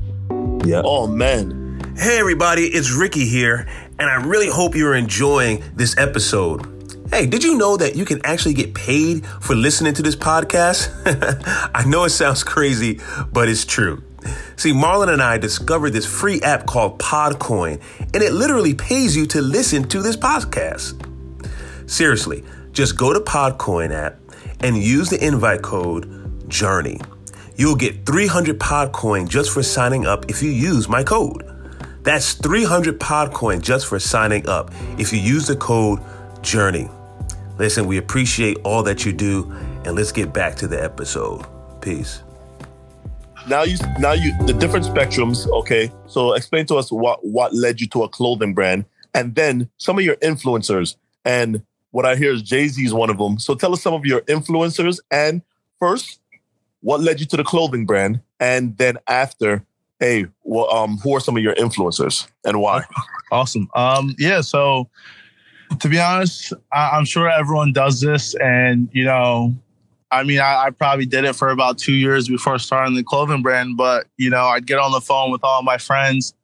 [0.66, 0.82] Yeah.
[0.84, 1.62] Oh man.
[1.96, 6.70] Hey everybody, it's Ricky here, and I really hope you're enjoying this episode.
[7.10, 10.90] Hey, did you know that you can actually get paid for listening to this podcast?
[11.74, 13.00] I know it sounds crazy,
[13.32, 14.02] but it's true.
[14.56, 17.80] See, Marlon and I discovered this free app called Podcoin,
[18.14, 20.98] and it literally pays you to listen to this podcast.
[21.88, 24.18] Seriously, just go to Podcoin app
[24.60, 27.00] and use the invite code JOURNEY.
[27.56, 31.53] You'll get 300 Podcoin just for signing up if you use my code.
[32.04, 36.00] That's 300 Podcoin just for signing up if you use the code
[36.42, 36.90] JOURNEY.
[37.56, 39.50] Listen, we appreciate all that you do,
[39.84, 41.46] and let's get back to the episode.
[41.80, 42.22] Peace.
[43.48, 45.48] Now you, now you, the different spectrums.
[45.50, 49.70] Okay, so explain to us what what led you to a clothing brand, and then
[49.78, 50.96] some of your influencers.
[51.24, 53.38] And what I hear is Jay Z is one of them.
[53.38, 55.40] So tell us some of your influencers, and
[55.78, 56.20] first,
[56.82, 59.64] what led you to the clothing brand, and then after,
[60.00, 62.82] hey, well, um, who are some of your influencers and why?
[63.32, 63.68] Awesome.
[63.74, 64.88] Um, yeah, so
[65.80, 69.54] To be honest, I, am sure everyone does this, and you know,
[70.10, 73.42] I mean, I, I, probably did it for about two years before starting the clothing
[73.42, 73.76] brand.
[73.76, 76.34] But you know, I'd get on the phone with all my friends,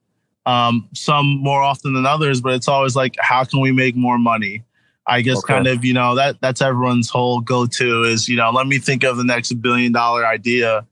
[0.47, 4.19] um, some more often than others, but it's always like, how can we make more
[4.19, 4.65] money?
[5.07, 5.55] I guess okay.
[5.55, 9.03] kind of, you know, that that's everyone's whole go-to is, you know, let me think
[9.03, 10.87] of the next billion dollar idea.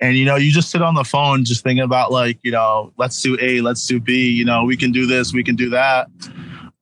[0.00, 2.92] And you know, you just sit on the phone just thinking about like, you know,
[2.98, 5.70] let's do A, let's do B, you know, we can do this, we can do
[5.70, 6.08] that.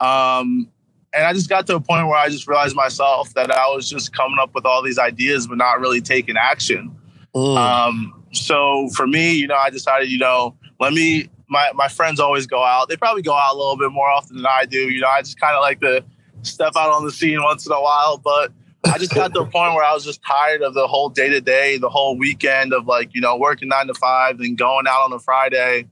[0.01, 0.69] Um,
[1.15, 3.89] and I just got to a point where I just realized myself that I was
[3.89, 6.95] just coming up with all these ideas but not really taking action.
[7.35, 7.57] Mm.
[7.57, 12.21] Um, so for me, you know, I decided, you know, let me my my friends
[12.21, 12.89] always go out.
[12.89, 14.91] They probably go out a little bit more often than I do.
[14.91, 16.05] You know, I just kind of like to
[16.43, 18.53] step out on the scene once in a while, but
[18.87, 21.29] I just got to a point where I was just tired of the whole day
[21.29, 24.87] to day, the whole weekend of like, you know, working nine to five, then going
[24.87, 25.89] out on a Friday.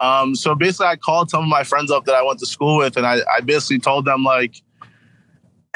[0.00, 2.78] Um, so basically, I called some of my friends up that I went to school
[2.78, 4.62] with, and I, I basically told them, like,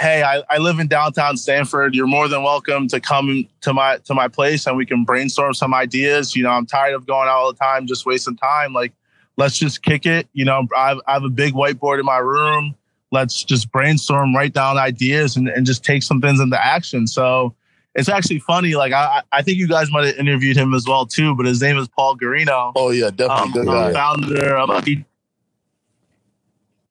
[0.00, 1.94] hey, I, I live in downtown Stamford.
[1.94, 5.54] You're more than welcome to come to my to my place and we can brainstorm
[5.54, 6.34] some ideas.
[6.34, 8.72] You know, I'm tired of going out all the time, just wasting time.
[8.72, 8.92] Like,
[9.36, 10.28] let's just kick it.
[10.32, 12.74] You know, I I have a big whiteboard in my room
[13.12, 17.06] let's just brainstorm, write down ideas, and, and just take some things into action.
[17.06, 17.54] So
[17.94, 18.74] it's actually funny.
[18.74, 21.60] Like I, I think you guys might have interviewed him as well too, but his
[21.60, 22.72] name is Paul Garino.
[22.74, 24.84] Oh yeah, definitely um, founder of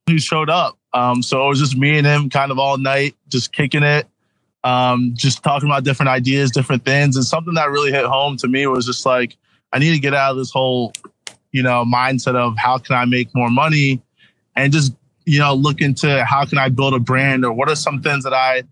[0.08, 0.78] who showed up.
[0.94, 4.08] Um, so it was just me and him, kind of all night, just kicking it,
[4.64, 8.48] um, just talking about different ideas, different things, and something that really hit home to
[8.48, 9.38] me was just like
[9.74, 10.94] I need to get out of this whole,
[11.52, 14.02] you know, mindset of how can I make more money,
[14.56, 14.94] and just
[15.26, 18.24] you know, look into how can I build a brand or what are some things
[18.24, 18.64] that I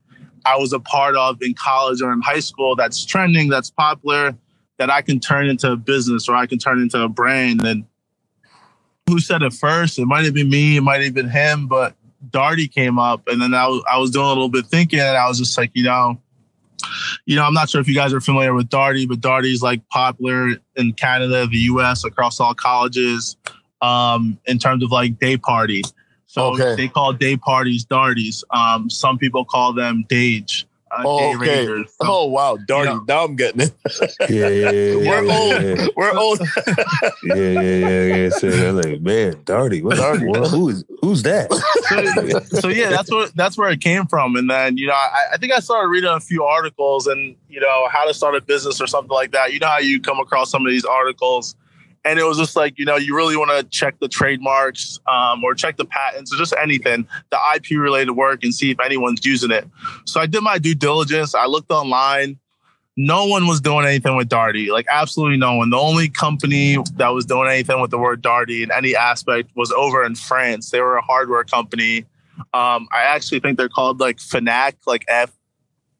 [0.45, 4.35] I was a part of in college or in high school that's trending, that's popular,
[4.77, 7.65] that I can turn into a business or I can turn into a brand.
[7.65, 7.85] And
[9.07, 9.99] who said it first?
[9.99, 11.95] It might have been me, it might have been him, but
[12.29, 15.17] Darty came up and then I was, I was doing a little bit thinking and
[15.17, 16.19] I was just like, you know,
[17.25, 19.87] you know, I'm not sure if you guys are familiar with Darty, but Darty's like
[19.89, 23.37] popular in Canada, the US, across all colleges,
[23.81, 25.81] um, in terms of like day party.
[26.29, 26.75] So okay.
[26.75, 28.43] they call day parties darties.
[28.51, 30.67] Um, some people call them dage.
[30.91, 31.65] Uh, oh, okay.
[31.65, 32.79] So, oh wow, Darty.
[32.79, 33.73] You know, now I'm getting it.
[34.29, 34.95] yeah, yeah, yeah.
[35.09, 35.63] We're yeah, old.
[35.63, 35.87] Yeah.
[35.95, 36.39] We're old.
[37.23, 38.29] yeah, yeah, yeah, yeah.
[38.29, 39.81] So they're like, man, Darty.
[39.81, 40.29] What Darty?
[40.29, 41.51] Well, who is who's that?
[41.51, 44.35] so, so, yeah, that's what that's where it came from.
[44.35, 47.59] And then you know, I, I think I started reading a few articles and you
[47.59, 49.51] know how to start a business or something like that.
[49.51, 51.55] You know how you come across some of these articles
[52.05, 55.43] and it was just like you know you really want to check the trademarks um,
[55.43, 59.25] or check the patents or just anything the ip related work and see if anyone's
[59.25, 59.67] using it.
[60.05, 61.35] So i did my due diligence.
[61.35, 62.39] I looked online.
[62.97, 65.69] No one was doing anything with darty like absolutely no one.
[65.69, 69.71] The only company that was doing anything with the word darty in any aspect was
[69.71, 70.69] over in france.
[70.71, 72.05] They were a hardware company.
[72.53, 75.31] Um, i actually think they're called like fanac like f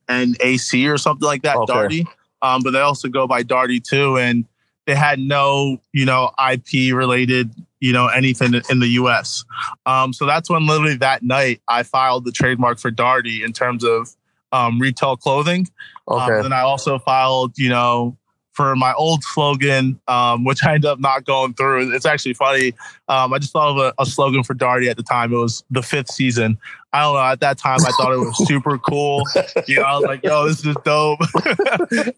[0.10, 1.74] and ac or something like that okay.
[1.74, 2.08] darty.
[2.42, 4.18] Um, but they also go by darty too.
[4.18, 4.46] And
[4.90, 9.46] they had no, you know, IP related, you know, anything in the US.
[9.86, 13.84] Um, so that's when literally that night I filed the trademark for Darty in terms
[13.84, 14.10] of
[14.52, 15.68] um, retail clothing.
[16.08, 16.40] Um, okay.
[16.40, 18.18] Um, and I also filed, you know,
[18.54, 21.94] for my old slogan, um, which I ended up not going through.
[21.94, 22.74] It's actually funny.
[23.08, 25.32] Um, I just thought of a, a, slogan for Darty at the time.
[25.32, 26.58] It was the fifth season.
[26.92, 27.22] I don't know.
[27.22, 29.24] At that time, I thought it was super cool.
[29.68, 31.20] You know, I was like, "Yo, this is dope."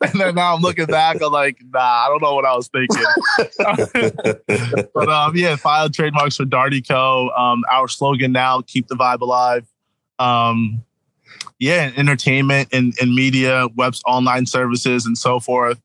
[0.02, 2.70] and then now I'm looking back, I'm like, "Nah, I don't know what I was
[2.70, 3.04] thinking."
[4.94, 7.30] but um, yeah, filed trademarks for Darty Co.
[7.32, 9.68] Um, our slogan now: "Keep the vibe alive."
[10.20, 10.84] Um,
[11.60, 15.82] yeah, entertainment and, and media, webs, online services, and so forth.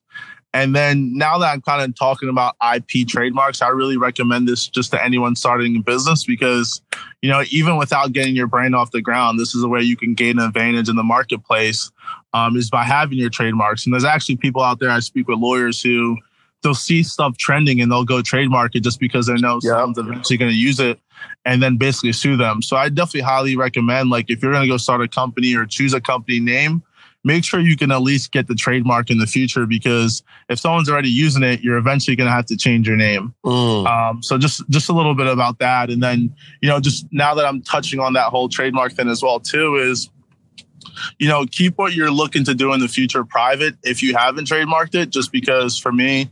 [0.56, 4.66] And then now that I'm kind of talking about IP trademarks, I really recommend this
[4.68, 6.80] just to anyone starting a business because,
[7.26, 9.96] you know, even without getting your brand off the ground, this is a way you
[9.96, 11.90] can gain an advantage in the marketplace
[12.32, 13.84] um, is by having your trademarks.
[13.84, 16.18] And there's actually people out there, I speak with lawyers who
[16.62, 19.72] they'll see stuff trending and they'll go trademark it just because they know yep.
[19.72, 21.00] someone's eventually going to use it
[21.44, 22.62] and then basically sue them.
[22.62, 25.66] So I definitely highly recommend, like, if you're going to go start a company or
[25.66, 26.84] choose a company name,
[27.26, 30.88] make sure you can at least get the trademark in the future because if someone's
[30.88, 33.34] already using it, you're eventually going to have to change your name.
[33.44, 33.86] Mm.
[33.86, 37.34] Um, so just just a little bit about that, and then you know, just now
[37.34, 40.08] that I'm touching on that whole trademark thing as well too is.
[41.18, 44.46] You know, keep what you're looking to do in the future private if you haven't
[44.46, 46.30] trademarked it, just because for me,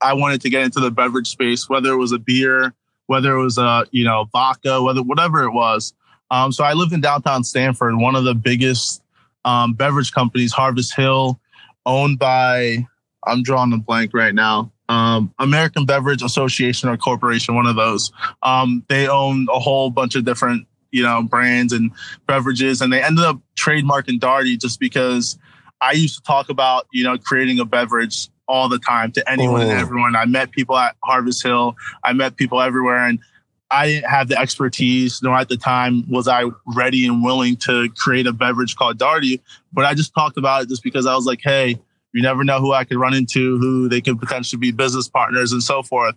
[0.00, 2.74] I wanted to get into the beverage space, whether it was a beer,
[3.06, 5.94] whether it was a, you know, vodka, whether whatever it was.
[6.30, 7.96] Um, so I lived in downtown Stamford.
[7.96, 9.01] one of the biggest
[9.44, 11.40] um, beverage companies, Harvest Hill,
[11.86, 12.86] owned by,
[13.26, 18.12] I'm drawing a blank right now, um, American Beverage Association or Corporation, one of those.
[18.42, 21.90] Um, they own a whole bunch of different, you know, brands and
[22.26, 22.80] beverages.
[22.80, 25.38] And they ended up trademarking Darty just because
[25.80, 29.62] I used to talk about, you know, creating a beverage all the time to anyone
[29.62, 29.76] and Oh.
[29.76, 30.14] everyone.
[30.14, 31.74] I met people at Harvest Hill.
[32.04, 33.06] I met people everywhere.
[33.06, 33.18] And
[33.72, 37.88] I didn't have the expertise, nor at the time was I ready and willing to
[37.96, 39.40] create a beverage called Darty.
[39.72, 41.78] But I just talked about it just because I was like, hey,
[42.12, 45.52] you never know who I could run into, who they could potentially be business partners
[45.52, 46.14] and so forth.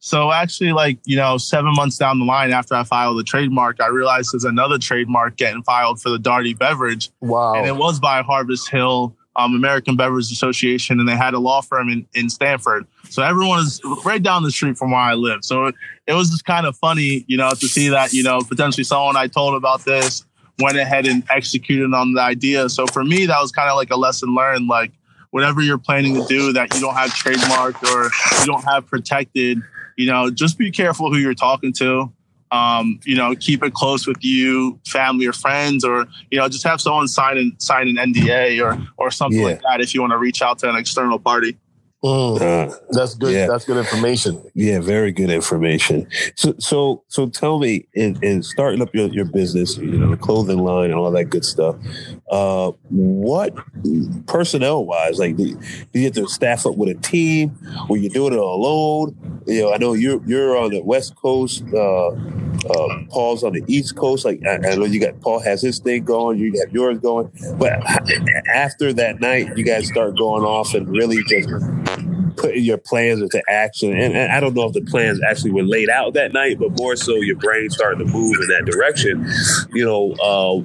[0.00, 3.80] So actually, like, you know, seven months down the line after I filed the trademark,
[3.80, 7.10] I realized there's another trademark getting filed for the Darty beverage.
[7.20, 7.54] Wow.
[7.54, 11.62] And it was by Harvest Hill, um, American Beverage Association, and they had a law
[11.62, 12.86] firm in, in Stamford.
[13.08, 15.44] So everyone is right down the street from where I live.
[15.44, 15.76] So it,
[16.08, 19.16] it was just kind of funny, you know, to see that, you know, potentially someone
[19.16, 20.26] I told about this
[20.58, 22.68] went ahead and executed on the idea.
[22.68, 24.66] So for me, that was kind of like a lesson learned.
[24.66, 24.90] Like
[25.30, 29.62] whatever you're planning to do that you don't have trademarked or you don't have protected,
[29.96, 32.12] you know, just be careful who you're talking to.
[32.50, 36.64] Um, you know, keep it close with you, family or friends, or you know, just
[36.66, 39.46] have someone sign and sign an NDA or or something Yeah.
[39.46, 41.56] like that if you want to reach out to an external party.
[42.04, 43.34] Mm, Uh, that's good.
[43.34, 43.48] Yeah.
[43.48, 44.40] That's good information.
[44.54, 46.06] Yeah, very good information.
[46.36, 50.16] So, so, so tell me, in, in starting up your, your business, you know, the
[50.16, 51.74] clothing line and all that good stuff,
[52.30, 53.52] uh, what
[54.26, 55.54] personnel wise, like, do you,
[55.92, 57.58] do you have to staff up with a team?
[57.88, 59.16] Were you doing it alone?
[59.48, 61.64] You know, I know you're you're on the West Coast.
[61.74, 62.10] Uh,
[62.66, 64.24] uh, Paul's on the East Coast.
[64.24, 67.30] Like, I, I know you got Paul has his thing going, you have yours going.
[67.56, 67.72] But
[68.54, 71.48] after that night, you guys start going off and really just
[72.36, 73.92] putting your plans into action.
[73.92, 76.78] And, and I don't know if the plans actually were laid out that night, but
[76.78, 79.26] more so your brain starting to move in that direction.
[79.74, 80.60] You know, uh,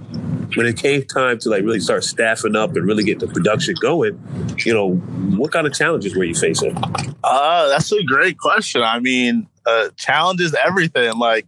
[0.56, 3.76] when it came time to like really start staffing up and really get the production
[3.82, 4.22] going,
[4.66, 4.96] you know,
[5.38, 6.78] what kind of challenges were you facing?
[7.24, 8.82] Uh, that's a great question.
[8.82, 11.18] I mean, uh, challenge is everything.
[11.18, 11.48] Like,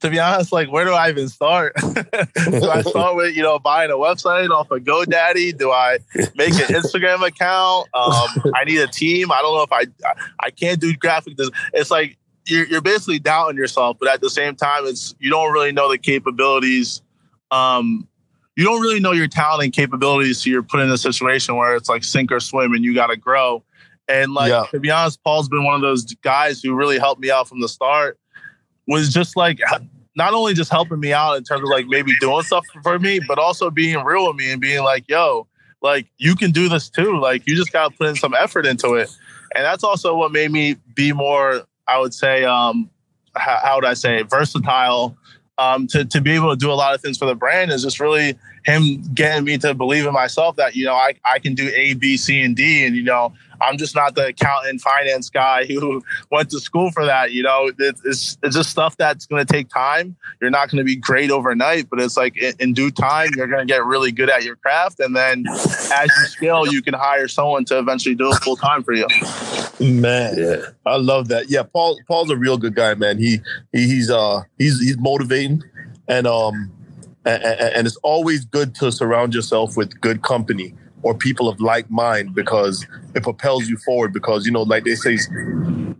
[0.00, 1.74] to be honest, like, where do I even start?
[1.80, 5.56] do I start with, you know, buying a website off of GoDaddy?
[5.56, 5.98] Do I
[6.34, 7.88] make an Instagram account?
[7.94, 9.32] Um, I need a team.
[9.32, 9.86] I don't know if I,
[10.40, 11.36] I, can't do graphic.
[11.36, 15.30] des- It's like, you're, you're basically doubting yourself, but at the same time, it's, you
[15.30, 17.00] don't really know the capabilities.
[17.50, 18.06] Um,
[18.54, 20.42] you don't really know your talent and capabilities.
[20.42, 23.08] So you're put in a situation where it's like sink or swim and you got
[23.08, 23.64] to grow.
[24.08, 24.66] And like Yeah.
[24.70, 27.60] to be honest, Paul's been one of those guys who really helped me out from
[27.60, 28.18] the start.
[28.86, 29.60] Was just like
[30.16, 33.20] not only just helping me out in terms of like maybe doing stuff for me,
[33.26, 35.46] but also being real with me and being like, "Yo,
[35.82, 37.18] like you can do this too.
[37.20, 39.10] Like you just got to put in some effort into it."
[39.54, 42.90] And that's also what made me be more, I would say, um,
[43.34, 45.16] how, how would I say, versatile.
[45.58, 47.82] Um, to to be able to do a lot of things for the brand is
[47.82, 51.54] just really him getting me to believe in myself that you know I I can
[51.54, 53.32] do A, B, C, and D, and you know
[53.66, 57.32] I'm just not the accountant finance guy who went to school for that.
[57.32, 60.16] You know, it's it's just stuff that's going to take time.
[60.40, 63.48] You're not going to be great overnight, but it's like in, in due time you're
[63.48, 66.94] going to get really good at your craft, and then as you scale, you can
[66.94, 69.06] hire someone to eventually do it full time for you.
[69.80, 70.66] Man, Yeah.
[70.86, 71.50] I love that.
[71.50, 71.98] Yeah, Paul.
[72.06, 73.18] Paul's a real good guy, man.
[73.18, 73.40] He,
[73.72, 75.62] he he's uh he's he's motivating,
[76.08, 76.70] and um,
[77.24, 81.90] and, and it's always good to surround yourself with good company or people of like
[81.90, 84.12] mind because it propels you forward.
[84.12, 85.18] Because you know, like they say,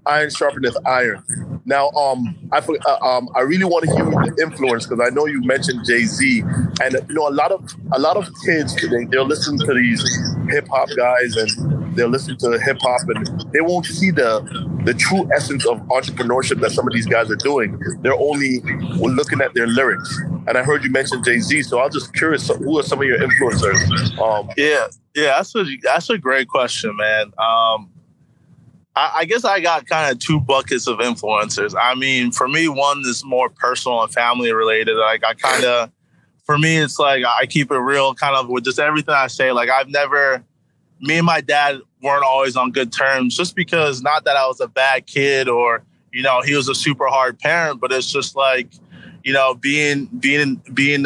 [0.07, 1.23] iron sharpeneth iron.
[1.65, 5.27] Now, um, I uh, um, I really want to hear the influence because I know
[5.27, 6.41] you mentioned Jay Z,
[6.83, 10.03] and you know a lot of a lot of kids today they'll listen to these
[10.49, 14.41] hip hop guys and they'll listen to hip hop and they won't see the
[14.85, 17.79] the true essence of entrepreneurship that some of these guys are doing.
[18.03, 18.61] They're only
[19.01, 20.21] looking at their lyrics.
[20.49, 23.07] And I heard you mention Jay Z, so I'm just curious who are some of
[23.07, 24.19] your influencers?
[24.19, 27.33] Um, Yeah, yeah, that's a that's a great question, man.
[27.39, 27.91] Um,
[28.95, 31.75] I, I guess I got kind of two buckets of influencers.
[31.79, 34.97] I mean, for me, one is more personal and family related.
[34.97, 35.91] Like I kind of,
[36.45, 39.53] for me, it's like I keep it real, kind of with just everything I say.
[39.53, 40.45] Like I've never,
[41.01, 44.61] me and my dad weren't always on good terms, just because not that I was
[44.61, 45.83] a bad kid or
[46.13, 48.69] you know he was a super hard parent, but it's just like,
[49.27, 51.05] you know, being being being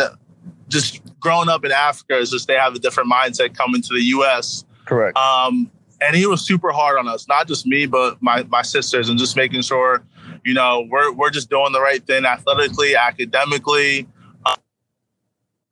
[0.69, 4.03] just growing up in Africa is just they have a different mindset coming to the
[4.03, 4.65] U.S.
[4.85, 5.17] correct.
[5.17, 5.71] Um,
[6.03, 9.19] and he was super hard on us, not just me, but my my sisters, and
[9.19, 10.05] just making sure,
[10.45, 14.07] you know, we're we're just doing the right thing athletically, academically,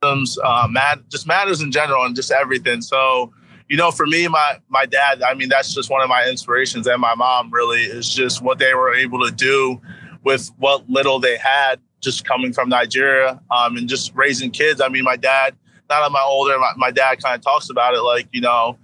[0.03, 2.81] um, uh, mat- just matters in general, and just everything.
[2.81, 3.31] So,
[3.68, 6.87] you know, for me, my my dad, I mean, that's just one of my inspirations,
[6.87, 9.83] and my mom really is just what they were able to do
[10.25, 14.81] with what little they had, just coming from Nigeria, um, and just raising kids.
[14.81, 15.57] I mean, my dad,
[15.91, 18.79] now that I'm older, my, my dad kind of talks about it like, you know,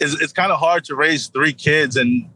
[0.00, 2.28] it's, it's kind of hard to raise three kids and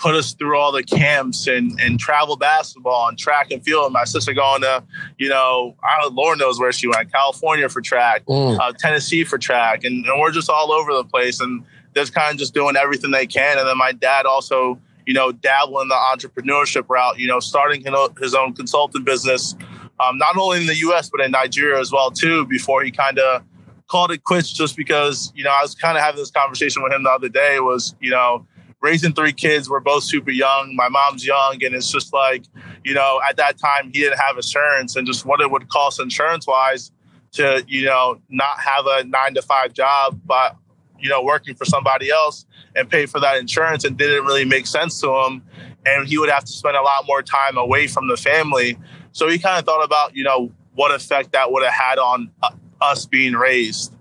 [0.00, 3.84] put us through all the camps and, and travel basketball and track and field.
[3.84, 4.82] And my sister going to,
[5.18, 8.58] you know, I don't, Lord knows where she went, California for track, mm.
[8.58, 9.84] uh, Tennessee for track.
[9.84, 11.40] And, and, we're just all over the place.
[11.40, 13.58] And they're kind of just doing everything they can.
[13.58, 14.80] And then my dad also,
[15.10, 17.84] you know, dabble in the entrepreneurship route, you know, starting
[18.20, 19.56] his own consulting business,
[19.98, 23.18] um, not only in the U.S., but in Nigeria as well, too, before he kind
[23.18, 23.42] of
[23.88, 26.92] called it quits just because, you know, I was kind of having this conversation with
[26.92, 28.46] him the other day was, you know,
[28.82, 29.68] raising three kids.
[29.68, 30.76] We're both super young.
[30.76, 32.44] My mom's young, and it's just like,
[32.84, 35.98] you know, at that time he didn't have insurance, and just what it would cost
[35.98, 36.92] insurance wise
[37.32, 40.54] to, you know, not have a nine to five job, but
[41.00, 42.46] you know, working for somebody else
[42.76, 45.42] and pay for that insurance, and didn't really make sense to him.
[45.86, 48.78] And he would have to spend a lot more time away from the family.
[49.12, 52.30] So he kind of thought about, you know, what effect that would have had on
[52.42, 53.94] uh, us being raised.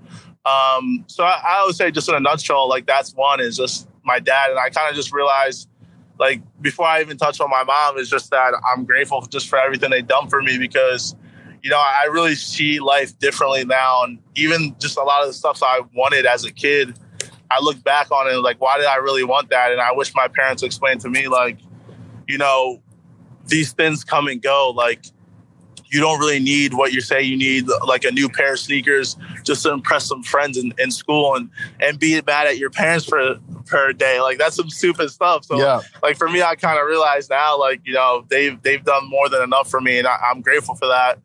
[0.45, 3.87] Um, so I, I would say, just in a nutshell, like that's one is just
[4.03, 5.69] my dad, and I kind of just realized,
[6.17, 9.59] like before I even touch on my mom, is just that I'm grateful just for
[9.59, 11.15] everything they've done for me because,
[11.61, 15.33] you know, I really see life differently now, and even just a lot of the
[15.33, 16.97] stuff I wanted as a kid,
[17.51, 19.71] I look back on it like, why did I really want that?
[19.71, 21.57] And I wish my parents explained to me, like,
[22.27, 22.81] you know,
[23.47, 25.03] these things come and go, like
[25.91, 29.17] you don't really need what you say you need, like a new pair of sneakers,
[29.43, 31.49] just to impress some friends in, in school and
[31.79, 34.21] and be mad at your parents for per day.
[34.21, 35.45] Like that's some stupid stuff.
[35.45, 35.81] So yeah.
[36.03, 39.29] like for me, I kind of realize now, like you know, they've they've done more
[39.29, 41.19] than enough for me, and I, am grateful for that.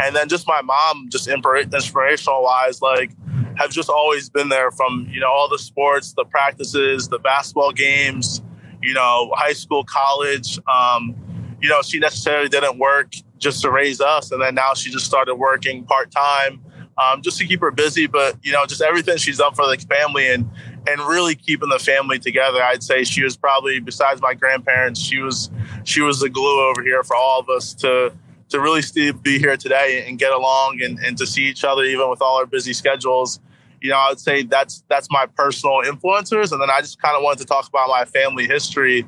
[0.00, 3.12] And then just my mom, just inspirational wise, like
[3.56, 7.72] have just always been there from you know all the sports, the practices, the basketball
[7.72, 8.42] games,
[8.82, 10.58] you know, high school, college.
[10.68, 11.14] Um,
[11.60, 14.30] you know, she necessarily didn't work just to raise us.
[14.30, 16.62] And then now she just started working part time
[16.96, 18.06] um, just to keep her busy.
[18.06, 20.48] But, you know, just everything she's done for the family and,
[20.88, 22.62] and really keeping the family together.
[22.62, 25.50] I'd say she was probably, besides my grandparents, she was,
[25.84, 28.12] she was the glue over here for all of us to,
[28.50, 28.82] to really
[29.12, 32.38] be here today and get along and, and to see each other, even with all
[32.38, 33.40] our busy schedules.
[33.80, 37.16] You know, I would say that's that's my personal influencers, and then I just kind
[37.16, 39.06] of wanted to talk about my family history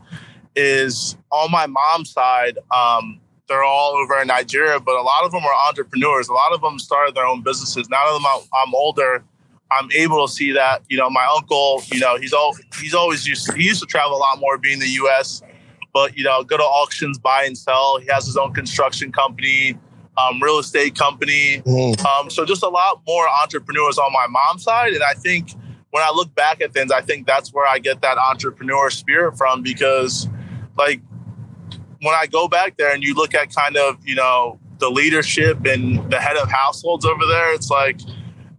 [0.56, 5.32] is on my mom's side, um, they're all over in Nigeria, but a lot of
[5.32, 6.28] them are entrepreneurs.
[6.28, 7.88] A lot of them started their own businesses.
[7.88, 9.24] Now that I'm, older,
[9.72, 10.82] I'm able to see that.
[10.88, 14.16] You know, my uncle, you know, he's all he's always used he used to travel
[14.16, 15.42] a lot more being in the U.S.
[15.92, 17.98] But you know, go to auctions, buy and sell.
[17.98, 19.76] He has his own construction company,
[20.16, 21.62] um, real estate company.
[21.66, 22.04] Mm.
[22.04, 25.52] Um, so just a lot more entrepreneurs on my mom's side, and I think
[25.90, 29.36] when I look back at things, I think that's where I get that entrepreneur spirit
[29.36, 30.28] from because
[30.76, 31.00] like
[32.00, 35.64] when I go back there and you look at kind of, you know, the leadership
[35.66, 38.00] and the head of households over there, it's like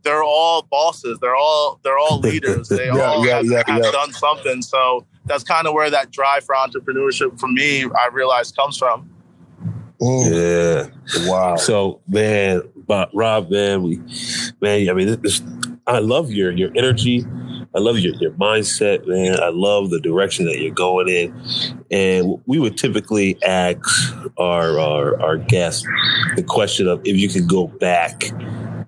[0.03, 1.17] they're all bosses.
[1.19, 2.69] They're all they're all leaders.
[2.69, 4.61] They yeah, all yeah, have, yeah, have done something.
[4.61, 9.09] So that's kind of where that drive for entrepreneurship for me, I realized comes from.
[9.99, 10.88] Yeah.
[11.26, 11.57] Wow.
[11.57, 14.01] So man, but Rob, man, we
[14.59, 15.43] man, I mean this,
[15.86, 17.26] I love your your energy.
[17.74, 19.39] I love your, your mindset, man.
[19.41, 21.34] I love the direction that you're going in.
[21.89, 23.80] And we would typically ask
[24.38, 25.88] our, our, our guests
[26.36, 28.24] the question of if you could go back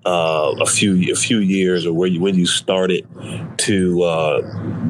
[0.06, 3.08] uh, a few a few years or where you when you started
[3.58, 4.42] to uh,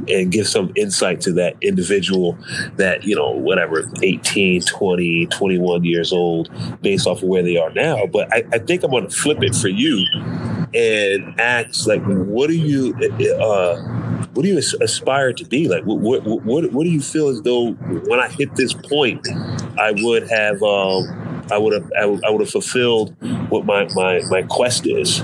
[0.07, 2.37] and give some insight to that individual
[2.77, 6.49] that you know whatever 18 20 21 years old
[6.81, 8.05] based off of where they are now.
[8.07, 10.03] But i, I think i'm going to flip it for you
[10.73, 12.95] and ask like what do you
[13.39, 13.77] uh,
[14.33, 15.67] what do you aspire to be?
[15.67, 19.27] Like what, what what what do you feel as though when i hit this point
[19.77, 23.15] i would have um, i would have i would have fulfilled
[23.49, 25.21] what my my my quest is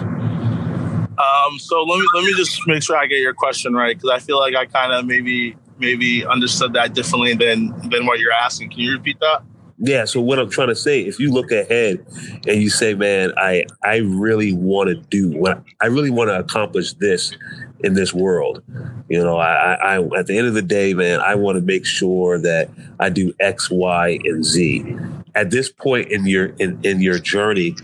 [1.19, 4.09] um, so let me let me just make sure I get your question right because
[4.09, 8.31] I feel like I kind of maybe maybe understood that differently than than what you're
[8.31, 8.69] asking.
[8.69, 9.43] Can you repeat that?
[9.81, 12.05] Yeah, so what I'm trying to say, if you look ahead
[12.47, 16.39] and you say, "Man, I I really want to do what I really want to
[16.39, 17.33] accomplish this
[17.81, 18.61] in this world,"
[19.09, 21.85] you know, I, I at the end of the day, man, I want to make
[21.85, 22.69] sure that
[22.99, 24.97] I do X, Y, and Z.
[25.35, 27.75] At this point in your in, in your journey,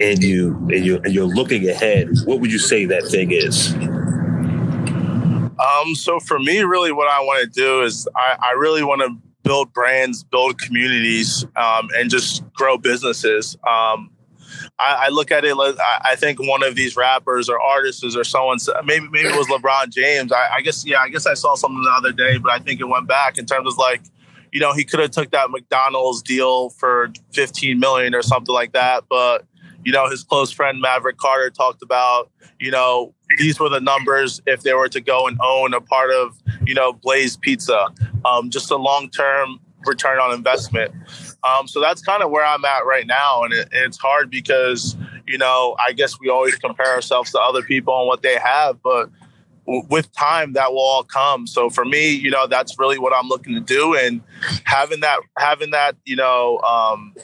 [0.00, 3.74] and you and you and you're looking ahead, what would you say that thing is?
[5.62, 9.00] Um, so for me, really, what I want to do is I, I really want
[9.02, 13.56] to build brands, build communities, um, and just grow businesses.
[13.66, 14.10] Um,
[14.78, 15.54] I, I, look at it.
[15.56, 19.46] Like I think one of these rappers or artists or someone, maybe maybe it was
[19.48, 20.32] LeBron James.
[20.32, 21.00] I, I, guess yeah.
[21.00, 23.46] I guess I saw something the other day, but I think it went back in
[23.46, 24.02] terms of like,
[24.52, 28.72] you know, he could have took that McDonald's deal for fifteen million or something like
[28.72, 29.46] that, but
[29.84, 32.30] you know, his close friend Maverick Carter talked about,
[32.60, 36.10] you know, these were the numbers if they were to go and own a part
[36.12, 37.88] of, you know, Blaze Pizza.
[38.24, 40.92] Um, just a long term return on investment.
[41.42, 43.42] Um, so that's kind of where I'm at right now.
[43.42, 44.96] And, it, and it's hard because,
[45.26, 48.80] you know, I guess we always compare ourselves to other people and what they have,
[48.82, 49.10] but
[49.66, 51.46] with time that will all come.
[51.46, 54.20] So for me you know that's really what i'm looking to do and
[54.64, 57.14] having that having that you know um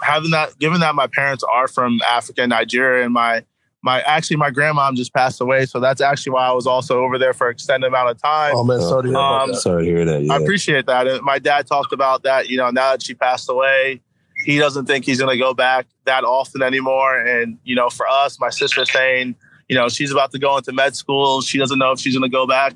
[0.00, 3.44] having that given that my parents are from africa and nigeria and my
[3.82, 7.18] my actually my grandmom just passed away so that's actually why i was also over
[7.18, 8.52] there for extended amount of time.
[8.54, 10.32] Oh man sorry to hear, um, sorry to hear that yeah.
[10.32, 13.48] i appreciate that and my dad talked about that you know now that she passed
[13.48, 14.00] away
[14.44, 18.06] he doesn't think he's going to go back that often anymore and you know for
[18.08, 19.34] us my sister saying
[19.68, 21.40] you know, she's about to go into med school.
[21.42, 22.74] She doesn't know if she's going to go back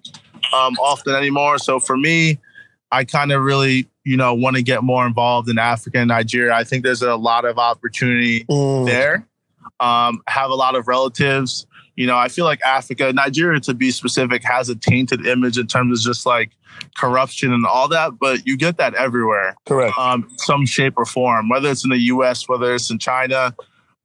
[0.52, 1.58] um, often anymore.
[1.58, 2.38] So for me,
[2.90, 6.54] I kind of really, you know, want to get more involved in Africa and Nigeria.
[6.54, 8.86] I think there's a lot of opportunity mm.
[8.86, 9.26] there.
[9.80, 11.66] Um, have a lot of relatives.
[11.96, 15.66] You know, I feel like Africa, Nigeria to be specific, has a tainted image in
[15.66, 16.52] terms of just like
[16.96, 19.54] corruption and all that, but you get that everywhere.
[19.66, 19.96] Correct.
[19.98, 23.54] Um, some shape or form, whether it's in the US, whether it's in China.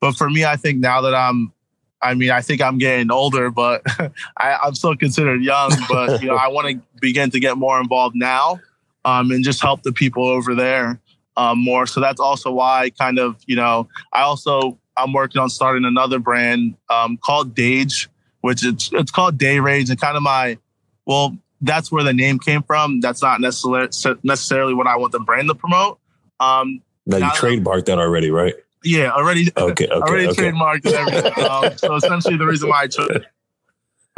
[0.01, 1.53] But for me, I think now that I'm
[2.01, 3.81] I mean, I think I'm getting older, but
[4.37, 5.71] I, am still considered young.
[5.89, 8.59] But you know, I want to begin to get more involved now,
[9.05, 10.99] um, and just help the people over there
[11.35, 11.87] um, more.
[11.87, 15.85] So that's also why I kind of, you know, I also I'm working on starting
[15.85, 18.09] another brand um, called Dage,
[18.41, 20.57] which it's it's called Day Rage, and kind of my,
[21.05, 22.99] well, that's where the name came from.
[22.99, 23.89] That's not necessarily
[24.23, 25.99] necessarily what I want the brand to promote.
[26.39, 28.55] Um, now you trademarked that already, right?
[28.87, 29.47] Yeah, already.
[29.55, 30.51] Okay, okay, already okay.
[30.51, 31.45] trademarked everything.
[31.49, 33.09] um, so essentially, the reason why I chose.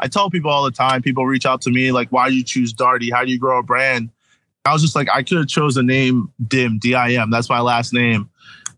[0.01, 1.01] I tell people all the time.
[1.01, 3.11] People reach out to me like, "Why do you choose Darty?
[3.11, 4.09] How do you grow a brand?"
[4.65, 7.32] I was just like, I could have chose the name Dim, D I M.
[7.32, 8.30] That's my last name,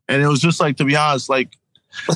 [0.08, 1.58] and it was just like, to be honest, like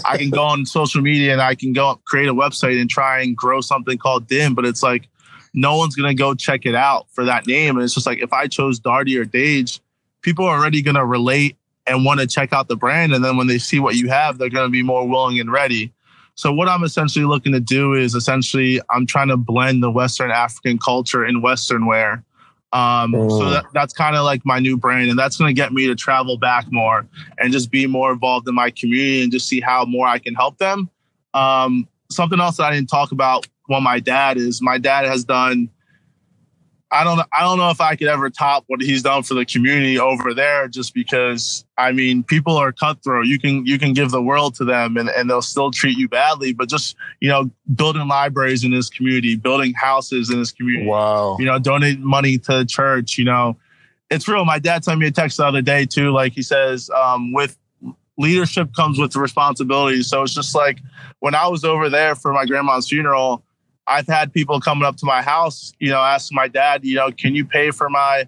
[0.05, 3.21] I can go on social media and I can go create a website and try
[3.21, 5.09] and grow something called Dim, but it's like
[5.53, 7.76] no one's gonna go check it out for that name.
[7.76, 9.82] And it's just like if I chose Darty or Dage,
[10.21, 11.57] people are already gonna relate
[11.88, 13.13] and want to check out the brand.
[13.13, 15.51] And then when they see what you have, they're going to be more willing and
[15.51, 15.93] ready.
[16.36, 20.31] So what I'm essentially looking to do is essentially I'm trying to blend the Western
[20.31, 22.23] African culture in Western wear.
[22.73, 23.51] Um, So mm.
[23.53, 25.95] that, that's kind of like my new brand, and that's going to get me to
[25.95, 27.07] travel back more
[27.38, 30.36] and just be more involved in my community and just see how more I can
[30.36, 30.89] help them.
[31.33, 33.47] Um, something else that I didn't talk about.
[33.69, 35.69] Well, my dad is my dad has done
[36.91, 39.45] I don't I don't know if I could ever top what he's done for the
[39.45, 43.25] community over there just because I mean people are cutthroat.
[43.25, 46.07] You can you can give the world to them and, and they'll still treat you
[46.07, 46.53] badly.
[46.53, 50.88] But just, you know, building libraries in his community, building houses in his community.
[50.88, 51.38] Wow.
[51.39, 53.57] You know, donate money to the church, you know.
[54.11, 54.45] It's real.
[54.45, 56.11] My dad sent me a text the other day too.
[56.11, 57.57] Like he says, um, with
[58.17, 60.03] leadership comes with responsibility.
[60.03, 60.79] So it's just like
[61.19, 63.43] when I was over there for my grandma's funeral,
[63.88, 67.11] I've had people coming up to my house, you know, asking my dad, you know,
[67.11, 68.27] can you pay for my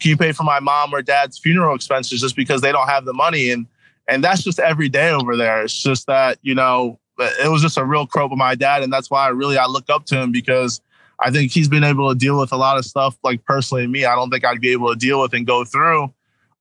[0.00, 3.04] can you pay for my mom or dad's funeral expenses just because they don't have
[3.04, 3.66] the money and
[4.08, 5.62] and that's just every day over there.
[5.62, 8.92] It's just that, you know, it was just a real croak with my dad and
[8.92, 10.80] that's why I really I look up to him because
[11.20, 14.04] I think he's been able to deal with a lot of stuff like personally me
[14.04, 16.12] I don't think I'd be able to deal with and go through.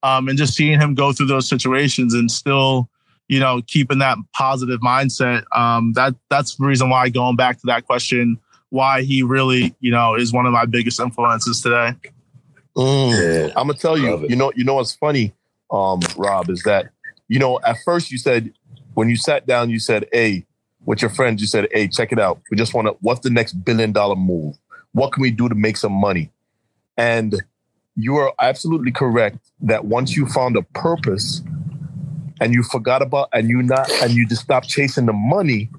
[0.04, 2.90] Um, and just seeing him go through those situations and still
[3.32, 5.46] you know, keeping that positive mindset.
[5.58, 8.38] Um, that that's the reason why going back to that question,
[8.72, 11.94] why he really, you know, is one of my biggest influences today.
[12.76, 13.48] Mm.
[13.48, 13.54] Yeah.
[13.56, 15.34] I'm gonna tell you, you know, you know what's funny,
[15.72, 16.90] um, Rob, is that
[17.30, 18.52] you know, at first you said
[18.96, 20.46] when you sat down, you said, "Hey,"
[20.86, 22.42] with your friends, you said, "Hey, check it out.
[22.52, 22.98] We just want to.
[23.00, 24.58] What's the next billion dollar move?
[24.92, 26.32] What can we do to make some money?"
[26.98, 27.42] And
[27.96, 31.42] you are absolutely correct that once you found a purpose
[32.42, 35.70] and you forgot about and you not and you just stopped chasing the money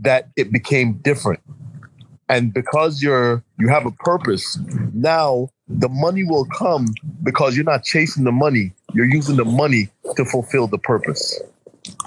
[0.00, 1.40] that it became different.
[2.28, 4.58] And because you're you have a purpose
[4.92, 6.86] now the money will come
[7.22, 8.72] because you're not chasing the money.
[8.94, 11.40] You're using the money to fulfill the purpose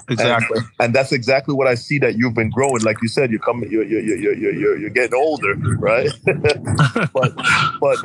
[0.08, 0.58] exactly.
[0.58, 2.82] And, and, that's exactly what i see that you've been growing.
[2.82, 6.10] Like you said you're coming you're you're you're you're, you're, getting older right?
[7.12, 7.32] But
[7.80, 7.98] but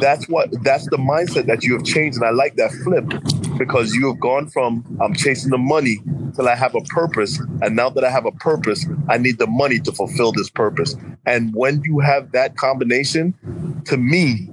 [0.00, 2.16] that's what that's the mindset that you have changed.
[2.16, 5.98] And i like that flip because you have gone from i'm chasing the money
[6.34, 7.38] till i have a purpose.
[7.62, 10.94] And now that i have a purpose i need the money to fulfill this purpose.
[11.26, 13.34] And when you have that combination
[13.86, 14.48] to me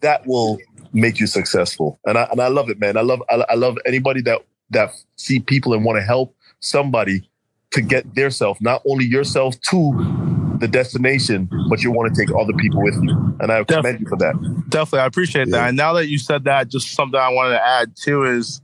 [0.00, 0.58] that will
[0.92, 2.00] make you successful.
[2.04, 2.96] And i and i love it man.
[2.96, 7.28] I love i, I love anybody that that see people and want to help somebody
[7.72, 12.34] to get their self not only yourself to the destination, but you want to take
[12.34, 13.36] other people with you.
[13.40, 14.34] And I commend you for that.
[14.68, 15.00] Definitely.
[15.00, 15.58] I appreciate yeah.
[15.58, 15.68] that.
[15.68, 18.60] And now that you said that, just something I wanted to add too is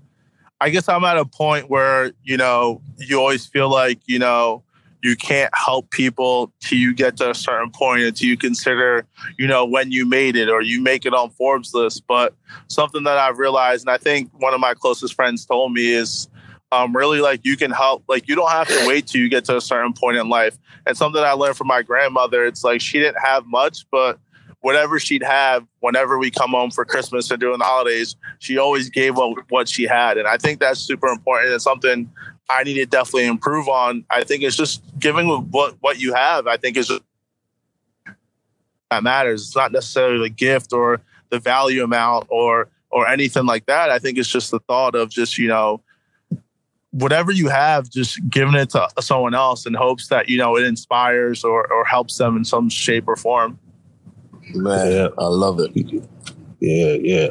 [0.61, 4.62] I guess I'm at a point where, you know, you always feel like, you know,
[5.07, 9.07] you can't help people till you get to a certain point until you consider,
[9.38, 12.02] you know, when you made it or you make it on Forbes list.
[12.09, 12.34] But
[12.66, 16.28] something that I've realized, and I think one of my closest friends told me is
[16.72, 19.44] um, really like you can help, like you don't have to wait till you get
[19.44, 20.59] to a certain point in life.
[20.86, 24.18] And something I learned from my grandmother, it's like she didn't have much, but
[24.61, 28.90] whatever she'd have whenever we come home for Christmas and during the holidays, she always
[28.90, 30.18] gave up what she had.
[30.18, 31.52] And I think that's super important.
[31.52, 32.11] It's something
[32.49, 34.05] I need to definitely improve on.
[34.11, 36.47] I think it's just giving what what you have.
[36.47, 36.90] I think is
[38.90, 39.42] that matters.
[39.42, 43.90] It's not necessarily the gift or the value amount or or anything like that.
[43.90, 45.82] I think it's just the thought of just you know
[46.90, 50.64] whatever you have, just giving it to someone else in hopes that you know it
[50.64, 53.59] inspires or or helps them in some shape or form.
[54.55, 55.09] Man, yeah.
[55.18, 55.72] I love it.
[56.61, 57.28] Yeah, yeah.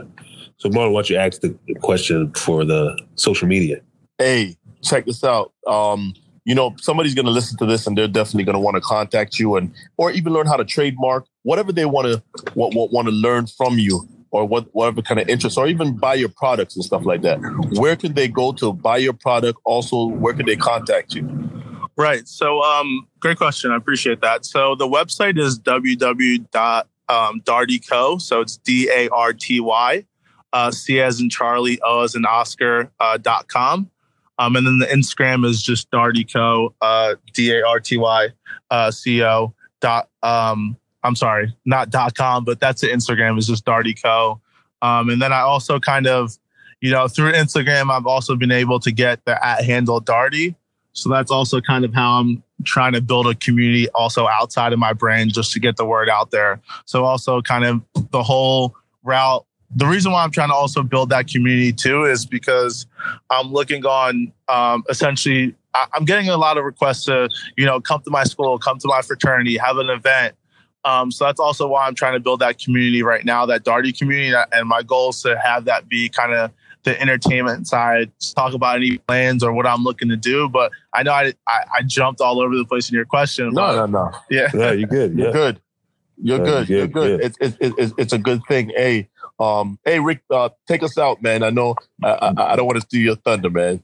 [0.57, 3.81] So, Marlon, why don't you ask the question for the social media?
[4.17, 5.53] Hey, check this out.
[5.67, 6.13] Um,
[6.45, 8.81] you know, somebody's going to listen to this and they're definitely going to want to
[8.81, 12.21] contact you and, or even learn how to trademark whatever they want to,
[12.53, 16.13] want, want to learn from you or what, whatever kind of interest or even buy
[16.13, 17.39] your products and stuff like that.
[17.79, 19.59] Where can they go to buy your product?
[19.65, 21.27] Also, where can they contact you?
[21.97, 22.27] Right.
[22.27, 23.71] So, um, great question.
[23.71, 24.45] I appreciate that.
[24.45, 28.21] So the website is www.dartyco.
[28.21, 30.05] So it's D A R T Y,
[30.53, 33.89] uh, C as in Charlie, O as in Oscar, uh, dot com.
[34.37, 38.29] Um, and then the Instagram is just Dartyco, uh, D A R T Y
[38.69, 40.09] uh, C O dot.
[40.23, 44.39] Um, I'm sorry, not dot com, but that's the Instagram is just Dartyco.
[44.81, 46.37] Um, and then I also kind of,
[46.81, 50.55] you know, through Instagram, I've also been able to get the at handle Darty.
[50.93, 54.79] So that's also kind of how I'm trying to build a community also outside of
[54.79, 56.61] my brand just to get the word out there.
[56.85, 57.81] So also kind of
[58.11, 59.45] the whole route
[59.75, 62.87] the reason why I'm trying to also build that community too is because
[63.29, 67.81] I'm looking on um, essentially, I, am getting a lot of requests to, you know,
[67.81, 70.35] come to my school, come to my fraternity, have an event.
[70.85, 73.97] Um, so that's also why I'm trying to build that community right now, that Darty
[73.97, 74.33] community.
[74.53, 76.51] And my goal is to have that be kind of
[76.83, 80.47] the entertainment side, talk about any plans or what I'm looking to do.
[80.47, 83.49] But I know I, I, I jumped all over the place in your question.
[83.51, 84.11] No, no, no.
[84.29, 84.49] Yeah.
[84.53, 85.17] No, you're good.
[85.17, 85.59] You're good.
[86.21, 86.69] You're good.
[86.69, 87.21] You're good.
[87.21, 88.71] It's, it's, it's, it's a good thing.
[88.75, 89.09] Hey,
[89.39, 91.43] um, hey, Rick, uh, take us out, man.
[91.43, 93.83] I know I, I, I don't want to steal your thunder, man.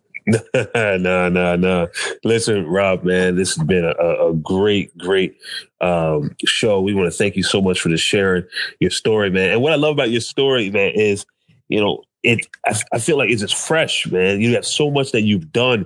[0.76, 1.88] no, no, no.
[2.24, 5.38] Listen, Rob, man, this has been a, a great, great
[5.82, 6.80] um, show.
[6.80, 8.46] We want to thank you so much for the sharing
[8.80, 9.52] your story, man.
[9.52, 11.26] And what I love about your story, man, is
[11.70, 14.42] you know it I, I, feel like it's just fresh, man.
[14.42, 15.86] You have so much that you've done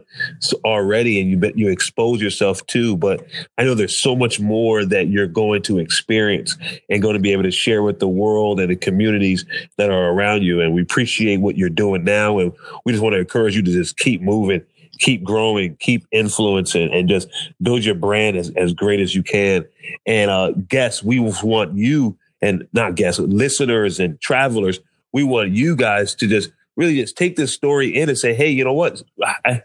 [0.65, 2.97] already, and you you expose yourself to.
[2.97, 3.25] But
[3.57, 6.57] I know there's so much more that you're going to experience
[6.89, 9.45] and going to be able to share with the world and the communities
[9.77, 10.61] that are around you.
[10.61, 12.51] And we appreciate what you're doing now, and
[12.85, 14.61] we just want to encourage you to just keep moving.
[14.99, 17.27] Keep growing, keep influencing, and just
[17.61, 19.65] build your brand as, as great as you can.
[20.05, 24.79] And uh, guests, we want you and not guests, listeners and travelers
[25.15, 28.49] we want you guys to just really just take this story in and say, hey,
[28.49, 29.01] you know what?
[29.23, 29.61] I,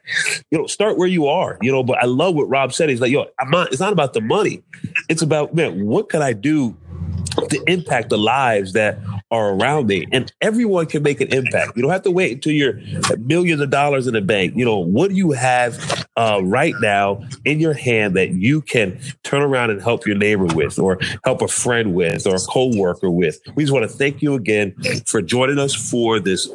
[0.49, 2.89] you know, start where you are, you know, but I love what Rob said.
[2.89, 4.63] He's like, yo, I'm not, it's not about the money.
[5.09, 6.77] It's about, man, what can I do
[7.49, 9.01] to impact the lives that
[9.31, 10.07] are around me.
[10.13, 11.77] And everyone can make an impact.
[11.77, 12.81] You don't have to wait until you're
[13.19, 14.57] millions of dollars in the bank.
[14.57, 19.01] You know, what do you have uh, right now in your hand that you can
[19.23, 23.11] turn around and help your neighbor with, or help a friend with, or a coworker
[23.11, 23.41] with?
[23.55, 24.75] We just want to thank you again
[25.07, 26.49] for joining us for this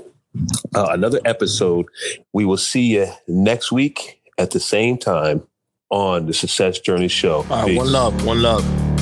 [0.76, 1.86] uh, another episode.
[2.34, 5.48] We will see you next week at the same time
[5.90, 7.44] on the Success Journey Show.
[7.44, 8.85] one love, one love.